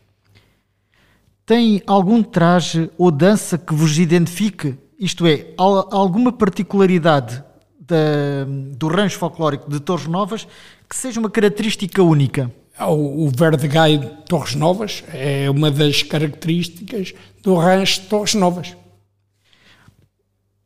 Tem 1.49 1.83
algum 1.87 2.23
traje 2.23 2.91
ou 2.99 3.11
dança 3.11 3.57
que 3.57 3.73
vos 3.73 3.99
identifique? 3.99 4.77
Isto 5.01 5.27
é, 5.27 5.47
alguma 5.57 6.31
particularidade 6.31 7.43
da, 7.81 8.45
do 8.77 8.87
rancho 8.87 9.19
folclórico 9.19 9.71
de 9.71 9.81
Torres 9.81 10.07
Novas 10.07 10.47
que 10.87 10.95
seja 10.95 11.19
uma 11.19 11.31
característica 11.31 12.03
única? 12.03 12.53
O, 12.79 13.25
o 13.25 13.31
verde 13.31 13.67
gai 13.67 13.97
de 13.97 14.09
Torres 14.27 14.55
Novas 14.57 15.03
é 15.11 15.49
uma 15.49 15.71
das 15.71 16.03
características 16.03 17.15
do 17.43 17.55
rancho 17.55 18.03
de 18.03 18.09
Torres 18.09 18.35
Novas 18.35 18.77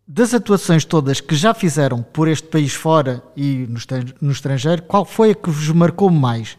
das 0.07 0.35
atuações 0.35 0.85
todas 0.85 1.21
que 1.21 1.37
já 1.37 1.55
fizeram 1.55 2.03
por 2.03 2.27
este 2.27 2.49
país 2.49 2.75
fora 2.75 3.23
e 3.37 3.69
no 4.21 4.33
estrangeiro, 4.33 4.83
qual 4.83 5.05
foi 5.05 5.31
a 5.31 5.35
que 5.35 5.49
vos 5.49 5.69
marcou 5.69 6.11
mais? 6.11 6.59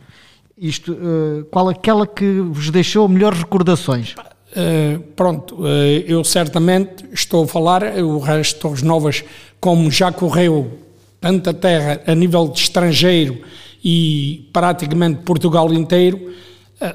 Isto, 0.58 0.94
uh, 0.94 1.46
qual 1.46 1.70
aquela 1.70 2.06
que 2.06 2.40
vos 2.40 2.70
deixou 2.70 3.08
melhores 3.08 3.40
recordações? 3.40 4.14
Uh, 4.14 5.00
pronto, 5.16 5.64
uh, 5.64 5.68
eu 6.06 6.24
certamente 6.24 7.06
estou 7.12 7.44
a 7.44 7.48
falar, 7.48 7.84
o 7.98 8.20
resto 8.20 8.56
de 8.56 8.62
Torres 8.62 8.82
Novas, 8.84 9.24
como 9.60 9.90
já 9.90 10.12
correu 10.12 10.80
tanta 11.20 11.54
terra 11.54 12.02
a 12.06 12.14
nível 12.14 12.48
de 12.48 12.60
estrangeiro 12.60 13.42
e 13.84 14.48
praticamente 14.54 15.24
Portugal 15.24 15.74
inteiro, 15.74 16.34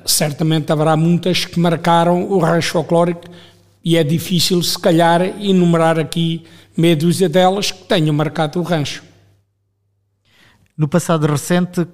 certamente 0.04 0.70
haverá 0.70 0.96
muitas 0.96 1.46
que 1.46 1.58
marcaram 1.58 2.30
o 2.30 2.38
rancho 2.38 2.72
folclórico 2.72 3.22
e 3.82 3.96
é 3.96 4.04
difícil, 4.04 4.62
se 4.62 4.78
calhar, 4.78 5.22
enumerar 5.42 5.98
aqui 5.98 6.44
meia 6.76 6.94
dúzia 6.94 7.26
delas 7.26 7.70
que 7.70 7.84
tenham 7.84 8.14
marcado 8.14 8.60
o 8.60 8.62
rancho. 8.62 9.02
No 10.76 10.86
passado 10.86 11.26
recente, 11.26 11.86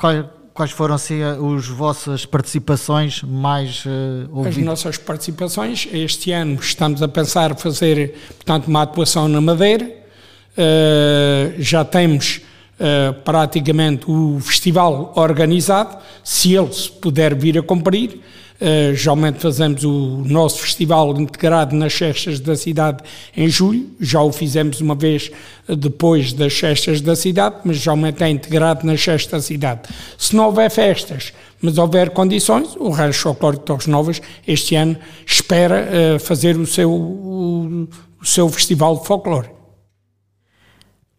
quais 0.55 0.71
foram 0.71 0.95
assim, 0.95 1.21
as 1.21 1.67
vossas 1.67 2.25
participações 2.25 3.23
mais 3.23 3.85
uh, 3.85 3.91
ouvidas? 4.31 4.59
As 4.59 4.65
nossas 4.65 4.97
participações, 4.97 5.89
este 5.93 6.31
ano 6.31 6.55
estamos 6.61 7.03
a 7.03 7.09
pensar 7.09 7.57
fazer, 7.57 8.15
portanto, 8.37 8.69
uma 8.69 8.83
atuação 8.83 9.27
na 9.27 9.41
Madeira, 9.41 9.85
uh, 9.85 11.61
já 11.61 11.85
temos 11.85 12.41
uh, 12.79 13.13
praticamente 13.25 14.09
o 14.09 14.39
festival 14.41 15.13
organizado, 15.17 15.99
se 16.23 16.55
ele 16.55 16.73
se 16.73 16.89
puder 16.89 17.35
vir 17.35 17.59
a 17.59 17.63
cumprir, 17.63 18.21
Uh, 18.61 18.95
geralmente 18.95 19.41
fazemos 19.41 19.83
o 19.83 20.23
nosso 20.25 20.61
festival 20.61 21.21
integrado 21.21 21.75
nas 21.75 21.93
festas 21.93 22.39
da 22.39 22.55
cidade 22.55 23.03
em 23.37 23.49
julho, 23.49 23.91
já 24.01 24.23
o 24.23 24.33
fizemos 24.33 24.81
uma 24.81 24.95
vez 24.95 25.29
eh, 25.69 25.75
depois 25.75 26.33
das 26.33 26.55
festas 26.55 27.01
da 27.01 27.17
cidade, 27.17 27.57
mas 27.65 27.79
geralmente 27.79 28.23
é 28.23 28.29
integrado 28.29 28.87
nas 28.87 29.03
festas 29.03 29.33
da 29.33 29.41
cidade. 29.41 29.81
Se 30.17 30.37
não 30.37 30.47
houver 30.47 30.71
festas, 30.71 31.33
mas 31.61 31.79
houver 31.79 32.11
condições, 32.11 32.77
o 32.77 32.91
Rancho 32.91 33.23
Folclórico 33.23 33.63
de 33.63 33.67
Torres 33.67 33.87
Novas 33.89 34.23
este 34.47 34.77
ano 34.77 34.97
espera 35.27 35.89
uh, 36.15 36.21
fazer 36.21 36.57
o 36.57 36.67
seu, 36.67 36.93
o, 36.93 37.89
o 38.21 38.25
seu 38.25 38.49
festival 38.49 38.99
de 38.99 39.05
folclore. 39.05 39.49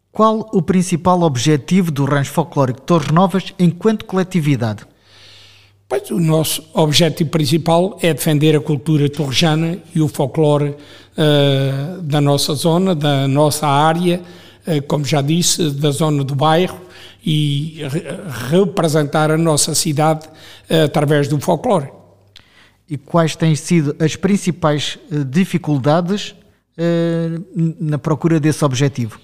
Qual 0.10 0.50
o 0.54 0.62
principal 0.62 1.22
objetivo 1.24 1.92
do 1.92 2.06
Rancho 2.06 2.32
Folclórico 2.32 2.80
de 2.80 2.86
Torres 2.86 3.12
Novas 3.12 3.54
enquanto 3.60 4.06
coletividade? 4.06 4.86
Pois, 5.88 6.10
o 6.10 6.20
nosso 6.20 6.68
objetivo 6.74 7.30
principal 7.30 7.98
é 8.02 8.12
defender 8.12 8.56
a 8.56 8.60
cultura 8.60 9.08
torrejana 9.08 9.78
e 9.94 10.02
o 10.02 10.08
folclore 10.08 10.70
uh, 10.70 12.02
da 12.02 12.20
nossa 12.20 12.56
zona, 12.56 12.96
da 12.96 13.28
nossa 13.28 13.68
área, 13.68 14.20
uh, 14.66 14.82
como 14.88 15.06
já 15.06 15.22
disse, 15.22 15.70
da 15.70 15.92
zona 15.92 16.24
do 16.24 16.34
bairro 16.34 16.82
e 17.24 17.84
re 17.88 18.04
representar 18.50 19.30
a 19.30 19.38
nossa 19.38 19.76
cidade 19.76 20.28
uh, 20.28 20.86
através 20.86 21.28
do 21.28 21.40
folclore. 21.40 21.92
E 22.90 22.98
quais 22.98 23.36
têm 23.36 23.56
sido 23.56 23.96
as 24.00 24.16
principais 24.16 25.00
dificuldades 25.28 26.36
na 27.80 27.98
procura 27.98 28.40
desse 28.40 28.64
objetivo? 28.64 29.20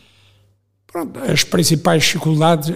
Pronto, 0.88 1.20
as 1.20 1.44
principais 1.44 2.02
dificuldades 2.02 2.74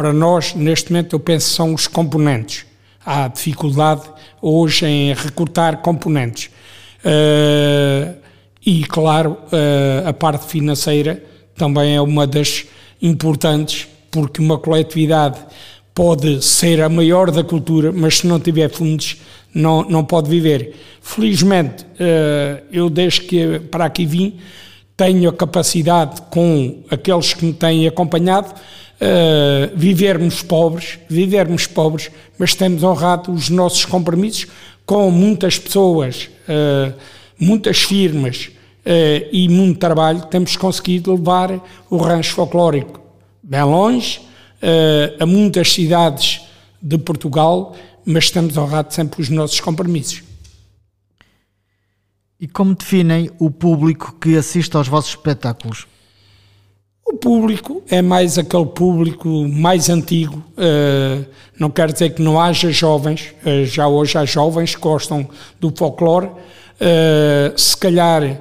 para 0.00 0.14
nós, 0.14 0.54
neste 0.54 0.90
momento, 0.90 1.14
eu 1.14 1.20
penso 1.20 1.50
são 1.50 1.74
os 1.74 1.86
componentes. 1.86 2.64
Há 3.04 3.28
dificuldade 3.28 4.00
hoje 4.40 4.86
em 4.86 5.12
recrutar 5.12 5.82
componentes. 5.82 6.46
Uh, 7.04 8.14
e, 8.64 8.82
claro, 8.84 9.32
uh, 9.32 10.08
a 10.08 10.12
parte 10.14 10.46
financeira 10.46 11.22
também 11.54 11.96
é 11.96 12.00
uma 12.00 12.26
das 12.26 12.64
importantes, 13.02 13.88
porque 14.10 14.40
uma 14.40 14.56
coletividade 14.56 15.38
pode 15.94 16.42
ser 16.42 16.80
a 16.80 16.88
maior 16.88 17.30
da 17.30 17.44
cultura, 17.44 17.92
mas 17.92 18.20
se 18.20 18.26
não 18.26 18.40
tiver 18.40 18.70
fundos, 18.70 19.18
não, 19.52 19.82
não 19.82 20.02
pode 20.02 20.30
viver. 20.30 20.76
Felizmente, 21.02 21.84
uh, 21.84 22.64
eu 22.72 22.88
desde 22.88 23.20
que 23.20 23.60
para 23.70 23.84
aqui 23.84 24.06
vim, 24.06 24.38
tenho 24.96 25.28
a 25.28 25.32
capacidade, 25.34 26.22
com 26.30 26.84
aqueles 26.90 27.34
que 27.34 27.44
me 27.44 27.52
têm 27.52 27.86
acompanhado, 27.86 28.54
uh, 29.00 29.76
vivermos 29.76 30.42
pobres, 30.42 30.98
vivermos 31.08 31.66
pobres, 31.66 32.10
mas 32.38 32.54
temos 32.54 32.82
honrado 32.82 33.32
os 33.32 33.48
nossos 33.48 33.84
compromissos 33.84 34.46
com 34.84 35.10
muitas 35.10 35.58
pessoas, 35.58 36.28
uh, 36.48 36.94
muitas 37.38 37.82
firmas 37.82 38.46
uh, 38.46 39.28
e 39.32 39.48
muito 39.48 39.78
trabalho, 39.78 40.22
temos 40.26 40.56
conseguido 40.56 41.14
levar 41.14 41.60
o 41.88 41.96
rancho 41.96 42.34
folclórico 42.34 43.00
bem 43.42 43.62
longe, 43.64 44.20
a 45.18 45.24
muitas 45.24 45.72
cidades 45.72 46.42
de 46.80 46.98
Portugal, 46.98 47.74
mas 48.04 48.24
estamos 48.24 48.56
honrados 48.56 48.94
sempre 48.94 49.22
os 49.22 49.30
nossos 49.30 49.58
compromissos. 49.58 50.22
E 52.38 52.46
como 52.46 52.74
definem 52.74 53.30
o 53.38 53.50
público 53.50 54.14
que 54.20 54.36
assiste 54.36 54.76
aos 54.76 54.86
vossos 54.86 55.12
espetáculos? 55.12 55.86
O 57.10 57.16
público 57.16 57.82
é 57.90 58.00
mais 58.00 58.38
aquele 58.38 58.66
público 58.66 59.28
mais 59.48 59.90
antigo, 59.90 60.44
uh, 60.56 61.26
não 61.58 61.68
quer 61.68 61.90
dizer 61.90 62.10
que 62.10 62.22
não 62.22 62.40
haja 62.40 62.70
jovens, 62.70 63.34
uh, 63.44 63.64
já 63.64 63.88
hoje 63.88 64.16
há 64.16 64.24
jovens 64.24 64.76
que 64.76 64.80
gostam 64.80 65.28
do 65.58 65.72
folclore, 65.76 66.26
uh, 66.26 67.58
se 67.58 67.76
calhar 67.76 68.40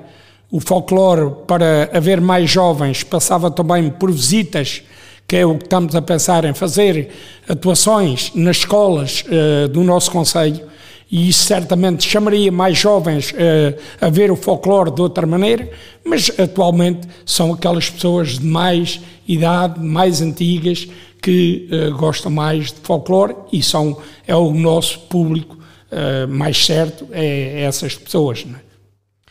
o 0.52 0.60
folclore 0.60 1.34
para 1.48 1.90
haver 1.92 2.22
mais 2.22 2.48
jovens 2.48 3.02
passava 3.02 3.50
também 3.50 3.90
por 3.90 4.12
visitas, 4.12 4.84
que 5.28 5.38
é 5.38 5.46
o 5.48 5.58
que 5.58 5.64
estamos 5.64 5.96
a 5.96 6.02
pensar 6.02 6.46
em 6.46 6.54
fazer, 6.54 7.10
atuações 7.48 8.32
nas 8.36 8.58
escolas 8.58 9.24
do 9.72 9.84
nosso 9.84 10.12
Conselho, 10.12 10.69
e 11.12 11.30
isso 11.30 11.46
certamente 11.46 12.08
chamaria 12.08 12.52
mais 12.52 12.78
jovens 12.78 13.32
uh, 13.32 13.80
a 14.00 14.10
ver 14.10 14.32
o 14.32 14.36
folclore 14.36 14.92
de 14.92 15.02
outra 15.02 15.26
maneira, 15.26 15.70
mas 16.06 16.32
atualmente 16.40 17.08
são 17.26 17.54
aquelas 17.54 17.90
pessoas 17.90 18.38
de 18.38 18.46
mais 18.46 19.02
idade, 19.28 19.80
mais 19.80 20.22
antigas, 20.22 20.88
que 21.22 21.68
uh, 21.72 21.98
gostam 21.98 22.32
mais 22.32 22.68
de 22.68 22.80
folclore 22.82 23.36
e 23.52 23.62
são, 23.62 23.98
é 24.28 24.36
o 24.36 24.54
nosso 24.54 25.00
público 25.02 25.58
uh, 25.92 26.28
mais 26.28 26.64
certo, 26.64 27.08
é, 27.12 27.26
é 27.26 27.62
essas 27.62 27.96
pessoas. 27.96 28.46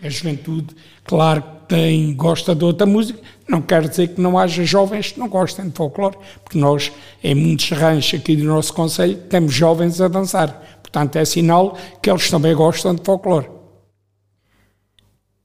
É? 0.03 0.07
A 0.07 0.11
juventude, 0.11 0.75
claro 1.05 1.43
que 1.43 1.49
tem, 1.69 2.14
gosta 2.14 2.55
de 2.55 2.64
outra 2.64 2.87
música, 2.87 3.21
não 3.49 3.62
quer 3.62 3.88
dizer 3.88 4.09
que 4.09 4.21
não 4.21 4.38
haja 4.38 4.64
jovens 4.64 5.12
que 5.12 5.19
não 5.19 5.29
gostem 5.29 5.69
de 5.69 5.75
folclore, 5.75 6.17
porque 6.45 6.59
nós, 6.59 6.93
em 7.23 7.35
muitos 7.35 7.71
ranchos 7.71 8.21
aqui 8.21 8.37
do 8.37 8.45
nosso 8.45 8.73
Conselho, 8.75 9.17
temos 9.29 9.55
jovens 9.55 10.01
a 10.01 10.09
dançar. 10.09 10.78
Portanto, 10.88 11.16
é 11.16 11.24
sinal 11.24 11.77
que 12.03 12.11
eles 12.11 12.31
também 12.31 12.55
gostam 12.55 12.94
de 12.94 13.03
folclore. 13.05 13.46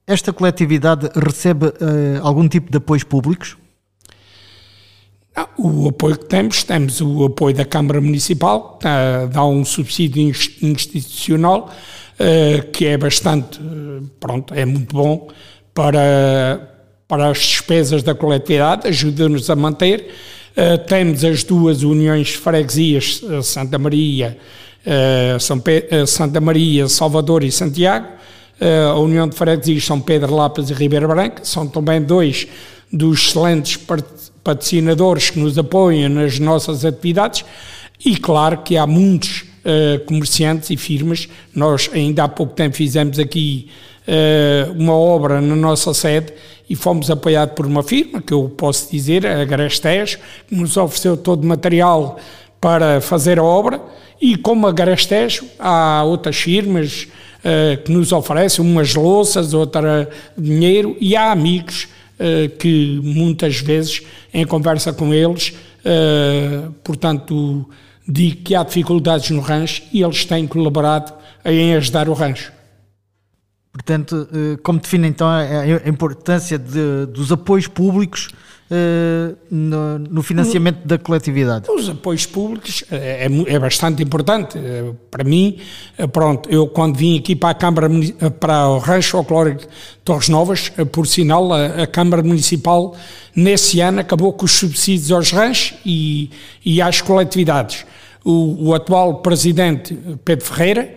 Esta 0.07 0.31
coletividade 0.31 1.09
recebe 1.15 1.67
uh, 1.67 1.73
algum 2.21 2.47
tipo 2.47 2.71
de 2.71 2.77
apoios 2.77 3.03
públicos? 3.03 3.57
Não, 5.35 5.47
o 5.57 5.89
apoio 5.89 6.17
que 6.17 6.25
temos, 6.25 6.63
temos 6.63 7.01
o 7.01 7.25
apoio 7.25 7.55
da 7.55 7.65
Câmara 7.65 7.99
Municipal, 7.99 8.79
uh, 8.79 9.27
dá 9.27 9.45
um 9.45 9.65
subsídio 9.65 10.21
institucional 10.61 11.69
uh, 12.19 12.71
que 12.71 12.85
é 12.85 12.97
bastante, 12.97 13.59
pronto, 14.19 14.53
é 14.53 14.65
muito 14.65 14.95
bom 14.95 15.29
para, 15.73 16.85
para 17.07 17.29
as 17.29 17.39
despesas 17.39 18.01
da 18.01 18.15
coletividade, 18.15 18.87
ajuda-nos 18.87 19.49
a 19.49 19.55
manter. 19.55 20.13
temos 20.87 21.25
as 21.25 21.43
duas 21.43 21.81
uniões 21.81 22.27
de 22.27 22.37
freguesias, 22.37 23.23
Santa 23.41 23.79
Maria 23.79 24.37
uh, 24.37 24.62
São 25.39 25.59
Pe 25.59 25.87
uh, 25.91 26.05
Santa 26.05 26.41
Maria, 26.41 26.87
Salvador 26.89 27.43
e 27.43 27.51
Santiago, 27.51 28.07
uh, 28.59 28.91
a 28.91 28.99
União 28.99 29.27
de 29.27 29.35
Freguesias 29.35 29.85
São 29.85 29.99
Pedro 29.99 30.35
Lápis 30.35 30.69
e 30.69 30.73
Ribeira 30.73 31.07
Branca, 31.07 31.43
são 31.43 31.67
também 31.67 32.01
dois 32.01 32.47
dos 32.91 33.27
excelentes 33.27 33.79
patrocinadores 34.43 35.29
que 35.29 35.39
nos 35.39 35.57
apoiam 35.57 36.09
nas 36.09 36.37
nossas 36.37 36.83
atividades. 36.85 37.45
E 38.05 38.17
claro 38.17 38.57
que 38.57 38.77
há 38.77 38.85
muitos 38.85 39.45
comerciantes 40.05 40.69
e 40.69 40.77
firmas, 40.77 41.27
nós 41.55 41.89
ainda 41.93 42.25
há 42.25 42.27
pouco 42.27 42.53
tempo 42.53 42.75
fizemos 42.75 43.17
aqui 43.17 43.69
uma 44.75 44.93
obra 44.93 45.39
na 45.39 45.55
nossa 45.55 45.91
sede 45.93 46.33
e 46.69 46.75
fomos 46.75 47.09
apoiados 47.09 47.55
por 47.55 47.65
uma 47.65 47.81
firma, 47.81 48.21
que 48.21 48.33
eu 48.33 48.49
posso 48.49 48.91
dizer, 48.91 49.25
a 49.25 49.43
Grestes, 49.45 50.17
que 50.47 50.55
nos 50.55 50.75
ofereceu 50.77 51.15
todo 51.17 51.43
o 51.43 51.47
material 51.47 52.19
para 52.63 53.01
fazer 53.01 53.39
a 53.39 53.43
obra 53.43 53.81
e 54.21 54.37
como 54.37 54.65
a 54.65 54.71
Garastejo, 54.71 55.45
há 55.59 56.01
outras 56.05 56.37
firmas 56.37 57.09
uh, 57.39 57.83
que 57.83 57.91
nos 57.91 58.13
oferecem 58.13 58.63
umas 58.63 58.95
louças, 58.95 59.53
outra 59.53 60.09
dinheiro, 60.37 60.95
e 60.97 61.13
há 61.13 61.29
amigos 61.33 61.89
uh, 62.17 62.47
que 62.57 63.01
muitas 63.03 63.59
vezes, 63.59 64.01
em 64.33 64.45
conversa 64.45 64.93
com 64.93 65.13
eles, 65.13 65.49
uh, 65.83 66.71
portanto, 66.85 67.69
digo 68.07 68.37
que 68.43 68.55
há 68.55 68.63
dificuldades 68.63 69.29
no 69.31 69.41
rancho 69.41 69.83
e 69.91 70.01
eles 70.01 70.23
têm 70.23 70.47
colaborado 70.47 71.13
em 71.43 71.75
ajudar 71.75 72.07
o 72.07 72.13
rancho. 72.13 72.53
Portanto, 73.73 74.29
como 74.61 74.79
define 74.79 75.07
então 75.07 75.27
a 75.27 75.89
importância 75.89 76.59
de, 76.59 77.07
dos 77.07 77.31
apoios 77.31 77.67
públicos 77.67 78.29
uh, 78.73 79.37
no, 79.49 79.99
no, 79.99 80.23
financiamento 80.23 80.85
da 80.85 80.97
coletividade? 80.97 81.69
Os 81.69 81.87
apoios 81.89 82.25
públicos 82.25 82.83
é, 82.91 83.27
é, 83.27 83.53
é 83.53 83.59
bastante 83.59 84.01
importante. 84.01 84.57
Uh, 84.57 84.95
para 85.11 85.23
mim, 85.23 85.57
uh, 85.99 86.07
pronto, 86.07 86.49
eu 86.49 86.67
quando 86.67 86.97
vim 86.97 87.19
aqui 87.19 87.35
para 87.35 87.49
a 87.49 87.53
Câmara, 87.53 87.89
para 88.39 88.67
o 88.69 88.79
Rancho 88.79 89.11
Folclórico 89.11 89.63
Torres 90.03 90.29
Novas, 90.29 90.69
por 90.91 91.05
sinal, 91.05 91.53
a, 91.53 91.83
a, 91.83 91.87
Câmara 91.87 92.23
Municipal 92.23 92.95
nesse 93.35 93.79
ano 93.79 93.99
acabou 93.99 94.33
com 94.33 94.45
os 94.45 94.51
subsídios 94.51 95.11
aos 95.11 95.31
ranchos 95.31 95.77
e, 95.85 96.29
e 96.65 96.81
às 96.81 97.01
coletividades. 97.01 97.85
O, 98.25 98.69
o 98.69 98.73
atual 98.73 99.15
presidente, 99.15 99.97
Pedro 100.23 100.45
Ferreira, 100.45 100.95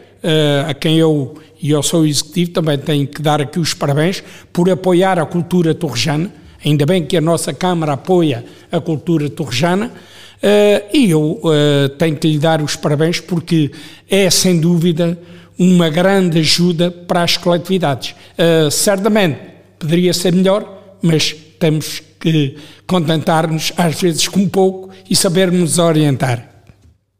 a 0.69 0.75
quem 0.75 0.97
eu 0.97 1.37
e 1.61 1.71
eu 1.71 1.83
sou 1.83 2.05
executivo, 2.07 2.51
também 2.53 2.79
tenho 2.79 3.07
que 3.07 3.23
dar 3.23 3.41
aqui 3.41 3.59
os 3.59 3.75
parabéns 3.75 4.23
por 4.53 4.69
apoiar 4.69 5.19
a 5.19 5.27
cultura 5.27 5.75
torrejana, 5.75 6.31
Ainda 6.67 6.85
bem 6.85 7.07
que 7.07 7.17
a 7.17 7.21
nossa 7.21 7.55
Câmara 7.55 7.93
apoia 7.93 8.45
a 8.73 8.81
cultura 8.81 9.31
torrejana. 9.31 9.87
Uh, 9.87 10.83
e 10.93 11.11
eu 11.11 11.41
uh, 11.45 11.89
tenho 11.97 12.17
que 12.17 12.27
lhe 12.27 12.39
dar 12.39 12.61
os 12.61 12.75
parabéns 12.75 13.21
porque 13.21 13.71
é, 14.11 14.29
sem 14.29 14.61
dúvida, 14.61 15.17
uma 15.57 15.89
grande 15.89 16.41
ajuda 16.41 16.91
para 16.91 17.23
as 17.23 17.37
coletividades. 17.37 18.17
Uh, 18.37 18.69
certamente 18.69 19.39
poderia 19.79 20.13
ser 20.13 20.33
melhor, 20.33 20.97
mas 21.01 21.33
temos 21.33 22.03
que 22.19 22.57
contentar-nos, 22.85 23.73
às 23.77 24.01
vezes, 24.01 24.27
com 24.27 24.49
pouco 24.49 24.91
e 25.09 25.15
sabermos 25.15 25.79
orientar. 25.79 26.51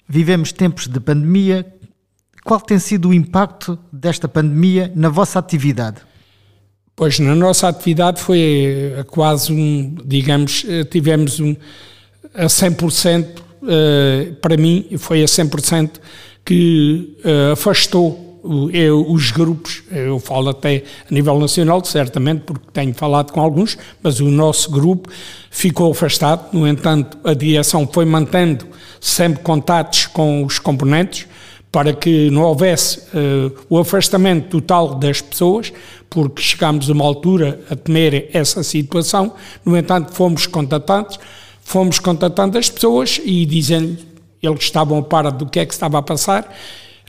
Vivemos 0.09 0.51
tempos 0.51 0.89
de 0.89 0.99
pandemia. 0.99 1.65
Qual 2.45 2.61
tem 2.61 2.81
sido 2.81 3.11
o 3.11 3.15
impacto 3.15 3.79
desta 3.93 4.27
pandemia 4.27 4.91
na 4.95 5.09
vossa 5.09 5.39
atividade? 5.39 5.99
Pois, 6.97 7.19
na 7.19 7.35
nossa 7.35 7.69
atividade 7.69 8.23
foi 8.23 8.95
eh, 8.97 9.05
quase 9.11 9.53
um, 9.53 9.97
digamos, 10.03 10.65
eh, 10.67 10.83
tivemos 10.83 11.39
um 11.39 11.55
a 12.35 12.47
100%, 12.47 13.27
uh, 13.63 14.35
para 14.37 14.57
mim, 14.57 14.87
foi 14.97 15.23
a 15.23 15.27
100% 15.27 16.01
que 16.43 17.17
uh, 17.23 17.53
afastou 17.53 18.71
eu, 18.73 19.11
os 19.11 19.31
grupos, 19.31 19.83
eu 19.91 20.19
falo 20.19 20.49
até 20.49 20.85
a 21.11 21.13
nível 21.13 21.39
nacional, 21.39 21.85
certamente, 21.85 22.43
porque 22.47 22.67
tenho 22.73 22.95
falado 22.95 23.33
com 23.33 23.41
alguns, 23.41 23.77
mas 24.03 24.21
o 24.21 24.29
nosso 24.29 24.71
grupo 24.71 25.11
ficou 25.51 25.91
afastado. 25.91 26.49
No 26.53 26.67
entanto, 26.67 27.19
a 27.25 27.35
direção 27.35 27.89
foi 27.93 28.05
mantendo 28.05 28.67
sempre 29.01 29.43
contatos 29.43 30.07
com 30.07 30.45
os 30.45 30.59
componentes 30.59 31.27
para 31.71 31.93
que 31.93 32.31
não 32.31 32.43
houvesse 32.43 32.99
uh, 32.99 33.53
o 33.69 33.79
afastamento 33.79 34.49
total 34.49 34.95
das 34.95 35.21
pessoas, 35.21 35.73
porque 36.09 36.41
chegámos 36.41 36.89
a 36.89 36.93
uma 36.93 37.05
altura 37.05 37.61
a 37.71 37.77
temer 37.77 38.31
essa 38.33 38.63
situação. 38.63 39.35
No 39.65 39.77
entanto, 39.77 40.13
fomos 40.13 40.47
contatados, 40.47 41.19
fomos 41.63 41.99
contatando 41.99 42.57
as 42.57 42.71
pessoas 42.71 43.21
e 43.25 43.45
dizendo 43.45 43.99
eles 44.43 44.65
estavam 44.65 44.99
a 44.99 45.03
par 45.03 45.31
do 45.33 45.47
que 45.47 45.61
é 45.61 45.67
que 45.67 45.73
estava 45.73 45.99
a 45.99 46.03
passar. 46.03 46.51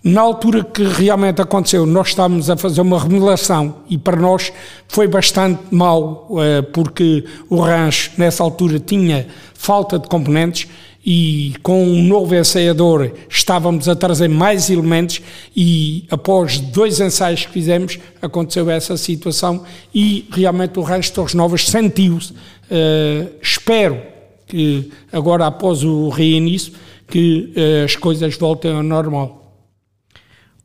Na 0.03 0.21
altura 0.21 0.63
que 0.63 0.83
realmente 0.83 1.41
aconteceu, 1.41 1.85
nós 1.85 2.09
estávamos 2.09 2.49
a 2.49 2.55
fazer 2.55 2.81
uma 2.81 2.99
remodelação 2.99 3.77
e 3.89 3.97
para 3.97 4.15
nós 4.15 4.53
foi 4.87 5.07
bastante 5.07 5.61
mal, 5.71 6.27
eh, 6.39 6.61
porque 6.61 7.25
o 7.49 7.57
rancho 7.57 8.11
nessa 8.17 8.43
altura 8.43 8.79
tinha 8.79 9.27
falta 9.53 9.97
de 9.97 10.07
componentes 10.07 10.67
e 11.09 11.53
com 11.63 11.85
um 11.85 12.03
novo 12.03 12.35
ensaiador 12.35 13.09
estávamos 13.29 13.87
a 13.87 13.95
trazer 13.95 14.27
mais 14.27 14.69
elementos 14.69 15.21
e 15.55 16.05
após 16.11 16.59
dois 16.59 16.99
ensaios 16.99 17.45
que 17.45 17.51
fizemos 17.53 17.97
aconteceu 18.21 18.69
essa 18.69 18.97
situação 18.97 19.63
e 19.95 20.27
realmente 20.33 20.77
o 20.77 20.81
Rancho 20.81 21.13
Torres 21.13 21.33
Novas 21.33 21.65
sentiu-se. 21.65 22.33
Uh, 22.33 23.31
espero 23.41 24.01
que 24.45 24.91
agora 25.09 25.47
após 25.47 25.81
o 25.81 26.09
reinício 26.09 26.73
que 27.07 27.53
uh, 27.55 27.85
as 27.85 27.95
coisas 27.95 28.35
voltem 28.35 28.73
ao 28.73 28.83
normal. 28.83 29.63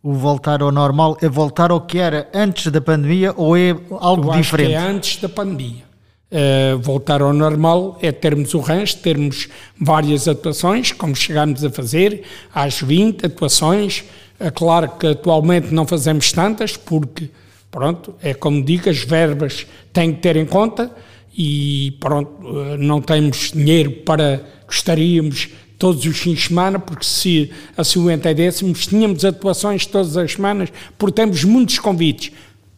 O 0.02 0.12
voltar 0.12 0.60
ao 0.60 0.72
normal 0.72 1.16
é 1.22 1.28
voltar 1.28 1.70
ao 1.70 1.82
que 1.82 1.98
era 1.98 2.28
antes 2.34 2.66
da 2.66 2.80
pandemia 2.80 3.32
ou 3.36 3.56
é 3.56 3.76
algo 4.00 4.34
Eu 4.34 4.40
diferente? 4.40 4.72
É 4.72 4.76
antes 4.76 5.22
da 5.22 5.28
pandemia. 5.28 5.91
Uh, 6.32 6.78
voltar 6.78 7.20
ao 7.20 7.30
normal 7.34 7.98
é 8.00 8.10
termos 8.10 8.54
o 8.54 8.58
rancho, 8.58 8.96
termos 8.96 9.50
várias 9.78 10.26
atuações, 10.26 10.90
como 10.90 11.14
chegámos 11.14 11.62
a 11.62 11.68
fazer, 11.70 12.22
às 12.54 12.80
20 12.80 13.26
atuações. 13.26 14.02
É 14.40 14.50
claro 14.50 14.92
que 14.98 15.08
atualmente 15.08 15.74
não 15.74 15.86
fazemos 15.86 16.32
tantas, 16.32 16.74
porque, 16.74 17.28
pronto, 17.70 18.14
é 18.22 18.32
como 18.32 18.64
digo, 18.64 18.88
as 18.88 18.98
verbas 18.98 19.66
têm 19.92 20.14
que 20.14 20.22
ter 20.22 20.36
em 20.36 20.46
conta 20.46 20.90
e, 21.36 21.98
pronto, 22.00 22.32
não 22.78 23.02
temos 23.02 23.52
dinheiro 23.52 23.90
para, 23.90 24.42
gostaríamos, 24.66 25.50
todos 25.82 26.06
os 26.06 26.16
fins 26.16 26.38
de 26.38 26.46
semana, 26.46 26.78
porque 26.78 27.04
se 27.04 27.50
assim 27.76 27.98
o 27.98 28.08
entendêssemos, 28.08 28.86
tínhamos 28.86 29.24
atuações 29.24 29.84
todas 29.84 30.16
as 30.16 30.32
semanas, 30.32 30.72
porque 30.96 31.16
temos 31.16 31.42
muitos 31.42 31.78
convites, 31.80 32.30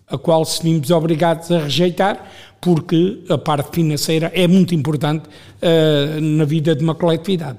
a 0.09 0.17
qual 0.17 0.43
se 0.47 0.63
vimos 0.63 0.91
obrigados 0.91 1.53
a 1.53 1.59
rejeitar, 1.59 2.33
porque 2.65 3.23
a 3.29 3.37
parte 3.37 3.75
financeira 3.75 4.33
é 4.35 4.49
muito 4.49 4.75
importante 4.75 5.29
uh, 5.29 6.19
na 6.19 6.47
vida 6.47 6.75
de 6.75 6.83
uma 6.83 6.95
coletividade. 6.95 7.59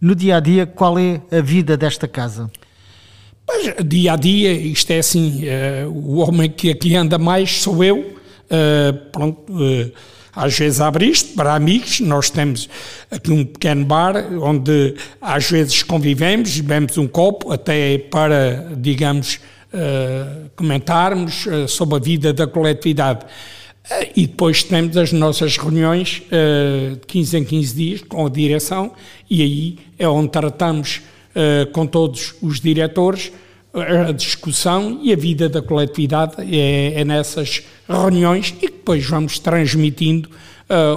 No 0.00 0.14
dia 0.14 0.36
a 0.36 0.40
dia, 0.40 0.64
qual 0.64 0.96
é 0.96 1.20
a 1.32 1.40
vida 1.40 1.76
desta 1.76 2.06
casa? 2.06 2.48
Dia 3.84 4.12
a 4.12 4.16
dia, 4.16 4.52
isto 4.52 4.92
é 4.92 5.00
assim: 5.00 5.42
uh, 5.42 5.90
o 5.90 6.18
homem 6.18 6.48
que 6.48 6.70
aqui 6.70 6.94
anda 6.94 7.18
mais 7.18 7.50
sou 7.62 7.82
eu. 7.82 7.98
Uh, 7.98 9.10
pronto 9.10 9.52
às 10.34 10.56
vezes 10.56 10.80
abre 10.80 11.06
isto 11.06 11.34
para 11.34 11.52
amigos. 11.52 11.98
Nós 11.98 12.30
temos 12.30 12.68
aqui 13.10 13.32
um 13.32 13.44
pequeno 13.44 13.84
bar 13.84 14.14
onde 14.40 14.94
às 15.20 15.50
vezes 15.50 15.82
convivemos, 15.82 16.60
bebemos 16.60 16.96
um 16.96 17.08
copo, 17.08 17.50
até 17.50 17.98
para, 17.98 18.70
digamos, 18.76 19.40
uh, 19.72 20.50
comentarmos 20.56 21.46
uh, 21.46 21.68
sobre 21.68 21.96
a 21.96 21.98
vida 21.98 22.32
da 22.32 22.46
coletividade. 22.46 23.24
Uh, 23.24 24.12
e 24.16 24.26
depois 24.26 24.62
temos 24.62 24.96
as 24.96 25.12
nossas 25.12 25.56
reuniões 25.56 26.22
de 26.28 27.06
15 27.06 27.38
em 27.38 27.44
15 27.44 27.74
dias 27.74 28.02
com 28.02 28.26
a 28.26 28.28
direção, 28.28 28.92
e 29.28 29.42
aí 29.42 29.78
é 29.98 30.08
onde 30.08 30.30
tratamos 30.30 31.00
com 31.72 31.86
todos 31.86 32.34
os 32.42 32.60
diretores 32.60 33.30
a 33.72 34.10
discussão 34.10 34.98
e 35.02 35.12
a 35.12 35.16
vida 35.16 35.48
da 35.48 35.62
coletividade 35.62 36.34
é, 36.52 37.00
é 37.00 37.04
nessas 37.04 37.62
reuniões 37.88 38.52
e 38.60 38.66
depois 38.66 39.06
vamos 39.06 39.38
transmitindo 39.38 40.28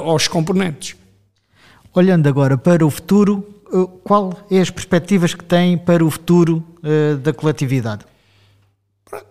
aos 0.03 0.27
componentes. 0.27 0.95
Olhando 1.93 2.27
agora 2.27 2.57
para 2.57 2.83
o 2.83 2.89
futuro, 2.89 3.45
qual 4.03 4.37
é 4.49 4.59
as 4.59 4.69
perspectivas 4.69 5.33
que 5.33 5.43
tem 5.43 5.77
para 5.77 6.03
o 6.03 6.09
futuro 6.09 6.63
uh, 6.83 7.17
da 7.17 7.33
coletividade? 7.33 8.10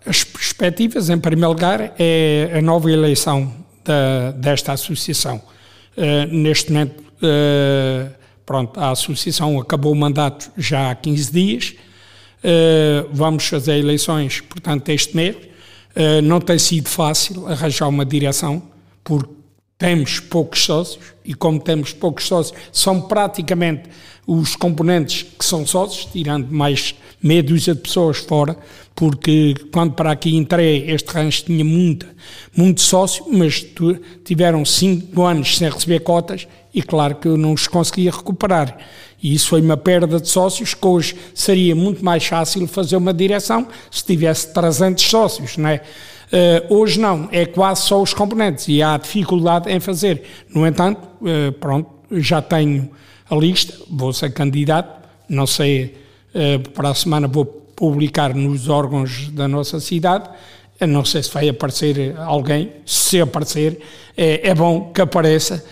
As 0.04 0.24
perspectivas, 0.24 1.08
em 1.08 1.18
primeiro 1.18 1.50
lugar, 1.50 1.94
é 1.98 2.50
a 2.54 2.60
nova 2.60 2.90
eleição 2.90 3.52
da, 3.84 4.32
desta 4.32 4.72
associação. 4.72 5.40
neste 6.30 6.72
momento, 6.72 7.02
pronto, 8.44 8.78
a 8.78 8.90
associação 8.90 9.58
acabou 9.58 9.92
o 9.92 9.96
mandato 9.96 10.50
já 10.56 10.90
há 10.90 10.94
15 10.94 11.32
dias, 11.32 11.74
Uh, 12.40 13.06
vamos 13.12 13.46
fazer 13.46 13.78
eleições, 13.78 14.40
portanto, 14.40 14.88
este 14.88 15.14
mês. 15.14 15.36
Uh, 15.36 16.22
não 16.22 16.40
tem 16.40 16.58
sido 16.58 16.88
fácil 16.88 17.46
arranjar 17.46 17.88
uma 17.88 18.04
direção, 18.04 18.62
porque 19.04 19.30
temos 19.80 20.20
poucos 20.20 20.62
sócios, 20.62 21.02
e 21.24 21.32
como 21.32 21.58
temos 21.58 21.94
poucos 21.94 22.26
sócios, 22.26 22.56
são 22.70 23.00
praticamente 23.00 23.88
os 24.26 24.54
componentes 24.54 25.22
que 25.22 25.44
são 25.44 25.66
sócios, 25.66 26.04
tirando 26.04 26.48
mais 26.52 26.94
meia 27.22 27.42
dúzia 27.42 27.74
de 27.74 27.80
pessoas 27.80 28.18
fora, 28.18 28.56
porque 28.94 29.54
quando 29.72 29.94
para 29.94 30.12
aqui 30.12 30.36
entrei, 30.36 30.90
este 30.90 31.08
rancho 31.10 31.44
tinha 31.44 31.64
muita, 31.64 32.06
muito 32.54 32.82
sócio, 32.82 33.24
mas 33.32 33.66
tiveram 34.22 34.64
cinco 34.66 35.22
anos 35.22 35.56
sem 35.56 35.70
receber 35.70 36.00
cotas, 36.00 36.46
e 36.74 36.82
claro 36.82 37.16
que 37.16 37.26
eu 37.26 37.38
não 37.38 37.54
os 37.54 37.66
conseguia 37.66 38.10
recuperar. 38.10 38.76
E 39.22 39.34
isso 39.34 39.48
foi 39.48 39.62
uma 39.62 39.78
perda 39.78 40.20
de 40.20 40.28
sócios 40.28 40.74
que 40.74 40.86
hoje 40.86 41.16
seria 41.34 41.74
muito 41.74 42.04
mais 42.04 42.24
fácil 42.24 42.66
fazer 42.66 42.96
uma 42.96 43.14
direção 43.14 43.66
se 43.90 44.04
tivesse 44.04 44.52
300 44.52 45.02
sócios, 45.02 45.56
não 45.56 45.70
é? 45.70 45.82
Uh, 46.30 46.74
hoje 46.74 47.00
não, 47.00 47.28
é 47.32 47.44
quase 47.44 47.82
só 47.82 48.00
os 48.00 48.14
componentes 48.14 48.68
e 48.68 48.80
há 48.80 48.96
dificuldade 48.96 49.68
em 49.70 49.80
fazer. 49.80 50.22
No 50.54 50.64
entanto, 50.64 51.00
uh, 51.22 51.50
pronto, 51.52 51.90
já 52.12 52.40
tenho 52.40 52.88
a 53.28 53.34
lista, 53.34 53.74
vou 53.90 54.12
ser 54.12 54.32
candidato, 54.32 55.08
não 55.28 55.44
sei, 55.44 55.96
uh, 56.32 56.70
para 56.70 56.90
a 56.90 56.94
semana 56.94 57.26
vou 57.26 57.44
publicar 57.44 58.32
nos 58.32 58.68
órgãos 58.68 59.28
da 59.30 59.48
nossa 59.48 59.80
cidade 59.80 60.28
eu 60.78 60.88
não 60.88 61.04
sei 61.04 61.22
se 61.22 61.30
vai 61.30 61.46
aparecer 61.46 62.14
alguém, 62.16 62.72
se 62.86 63.20
aparecer, 63.20 63.78
é, 64.16 64.48
é 64.48 64.54
bom 64.54 64.90
que 64.90 65.02
apareça 65.02 65.62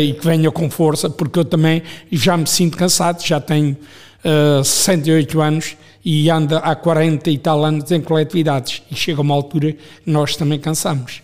e 0.00 0.14
que 0.14 0.24
venha 0.24 0.50
com 0.50 0.70
força, 0.70 1.10
porque 1.10 1.38
eu 1.38 1.44
também 1.44 1.82
já 2.10 2.34
me 2.34 2.46
sinto 2.46 2.74
cansado, 2.74 3.22
já 3.22 3.38
tenho 3.38 3.76
uh, 4.24 4.64
68 4.64 5.40
anos 5.40 5.76
e 6.04 6.28
ando 6.30 6.56
há 6.56 6.74
40 6.74 7.30
e 7.30 7.38
tal 7.38 7.64
anos 7.64 7.90
em 7.90 8.00
coletividades 8.00 8.82
e 8.90 8.94
chega 8.94 9.20
uma 9.20 9.34
altura 9.34 9.72
que 9.72 10.10
nós 10.10 10.36
também 10.36 10.58
cansamos. 10.58 11.22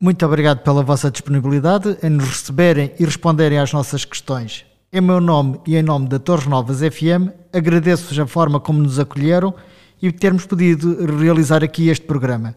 Muito 0.00 0.26
obrigado 0.26 0.58
pela 0.58 0.82
vossa 0.82 1.10
disponibilidade 1.10 1.96
em 2.02 2.10
nos 2.10 2.28
receberem 2.28 2.92
e 2.98 3.04
responderem 3.04 3.58
às 3.58 3.72
nossas 3.72 4.04
questões. 4.04 4.66
Em 4.92 5.00
meu 5.00 5.20
nome 5.20 5.60
e 5.66 5.76
em 5.76 5.82
nome 5.82 6.08
da 6.08 6.18
Torres 6.18 6.46
Novas 6.46 6.80
FM, 6.80 7.32
agradeço-vos 7.52 8.18
a 8.18 8.26
forma 8.26 8.60
como 8.60 8.82
nos 8.82 8.98
acolheram 8.98 9.54
e 10.02 10.12
termos 10.12 10.46
podido 10.46 11.04
realizar 11.18 11.64
aqui 11.64 11.88
este 11.88 12.04
programa. 12.04 12.54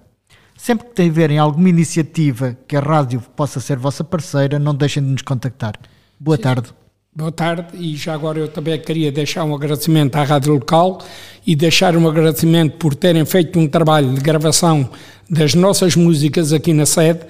Sempre 0.56 0.88
que 0.88 1.04
tiverem 1.04 1.38
alguma 1.38 1.70
iniciativa 1.70 2.58
que 2.68 2.76
a 2.76 2.80
rádio 2.80 3.22
possa 3.36 3.60
ser 3.60 3.78
vossa 3.78 4.04
parceira, 4.04 4.60
não 4.60 4.76
deixem 4.76 5.04
de 5.04 5.10
nos 5.10 5.22
contactar. 5.22 5.80
Boa 6.20 6.36
Sim. 6.36 6.43
tarde. 6.43 6.74
Boa 7.18 7.32
tarde 7.32 7.70
e 7.74 7.95
já 7.95 8.13
agora 8.13 8.38
eu 8.38 8.47
também 8.47 8.80
queria 8.80 9.11
deixar 9.11 9.43
um 9.43 9.55
agradecimento 9.55 10.15
à 10.18 10.24
rádio 10.24 10.53
local 10.53 10.99
e 11.47 11.55
deixar 11.55 11.97
um 11.97 12.07
agradecimento 12.07 12.78
por 12.78 12.93
terem 12.93 13.26
feito 13.26 13.57
um 13.57 13.68
trabalho 13.68 14.13
de 14.13 14.22
gravação 14.22 14.88
das 15.28 15.55
nossas 15.55 15.95
músicas 15.95 16.53
aqui 16.53 16.74
na 16.74 16.86
sede, 16.86 17.22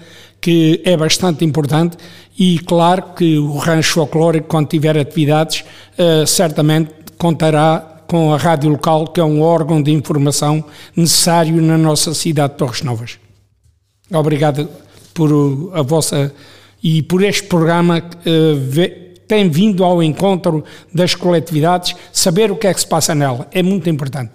que 0.41 0.81
é 0.83 0.97
bastante 0.97 1.45
importante 1.45 1.95
e 2.37 2.59
claro 2.59 3.13
que 3.15 3.37
o 3.37 3.55
Rancho 3.55 3.93
Folclórico, 3.93 4.49
quando 4.49 4.67
tiver 4.67 4.97
atividades, 4.97 5.63
uh, 5.97 6.27
certamente 6.27 6.91
contará 7.17 8.03
com 8.07 8.33
a 8.33 8.37
rádio 8.37 8.69
local, 8.71 9.07
que 9.07 9.21
é 9.21 9.23
um 9.23 9.41
órgão 9.41 9.81
de 9.81 9.91
informação 9.91 10.65
necessário 10.97 11.61
na 11.61 11.77
nossa 11.77 12.13
cidade 12.13 12.51
de 12.51 12.59
Torres 12.59 12.81
Novas. 12.81 13.17
Obrigado 14.11 14.67
por 15.13 15.71
a 15.73 15.81
vossa 15.81 16.33
e 16.83 17.01
por 17.03 17.23
este 17.23 17.43
programa 17.43 17.99
uh, 17.99 19.06
tem 19.27 19.49
vindo 19.49 19.83
ao 19.83 20.01
encontro 20.01 20.63
das 20.93 21.13
coletividades, 21.13 21.95
saber 22.11 22.51
o 22.51 22.55
que 22.55 22.67
é 22.67 22.73
que 22.73 22.79
se 22.79 22.87
passa 22.87 23.13
nela 23.13 23.47
é 23.51 23.61
muito 23.61 23.89
importante. 23.89 24.31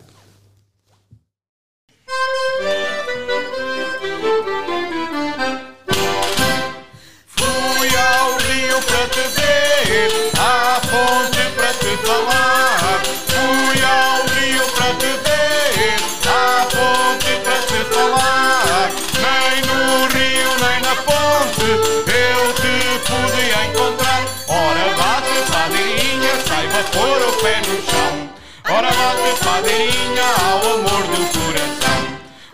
Padeirinha 29.63 30.25
ao 30.45 30.75
amor 30.75 31.03
do 31.07 31.21
coração. 31.39 32.01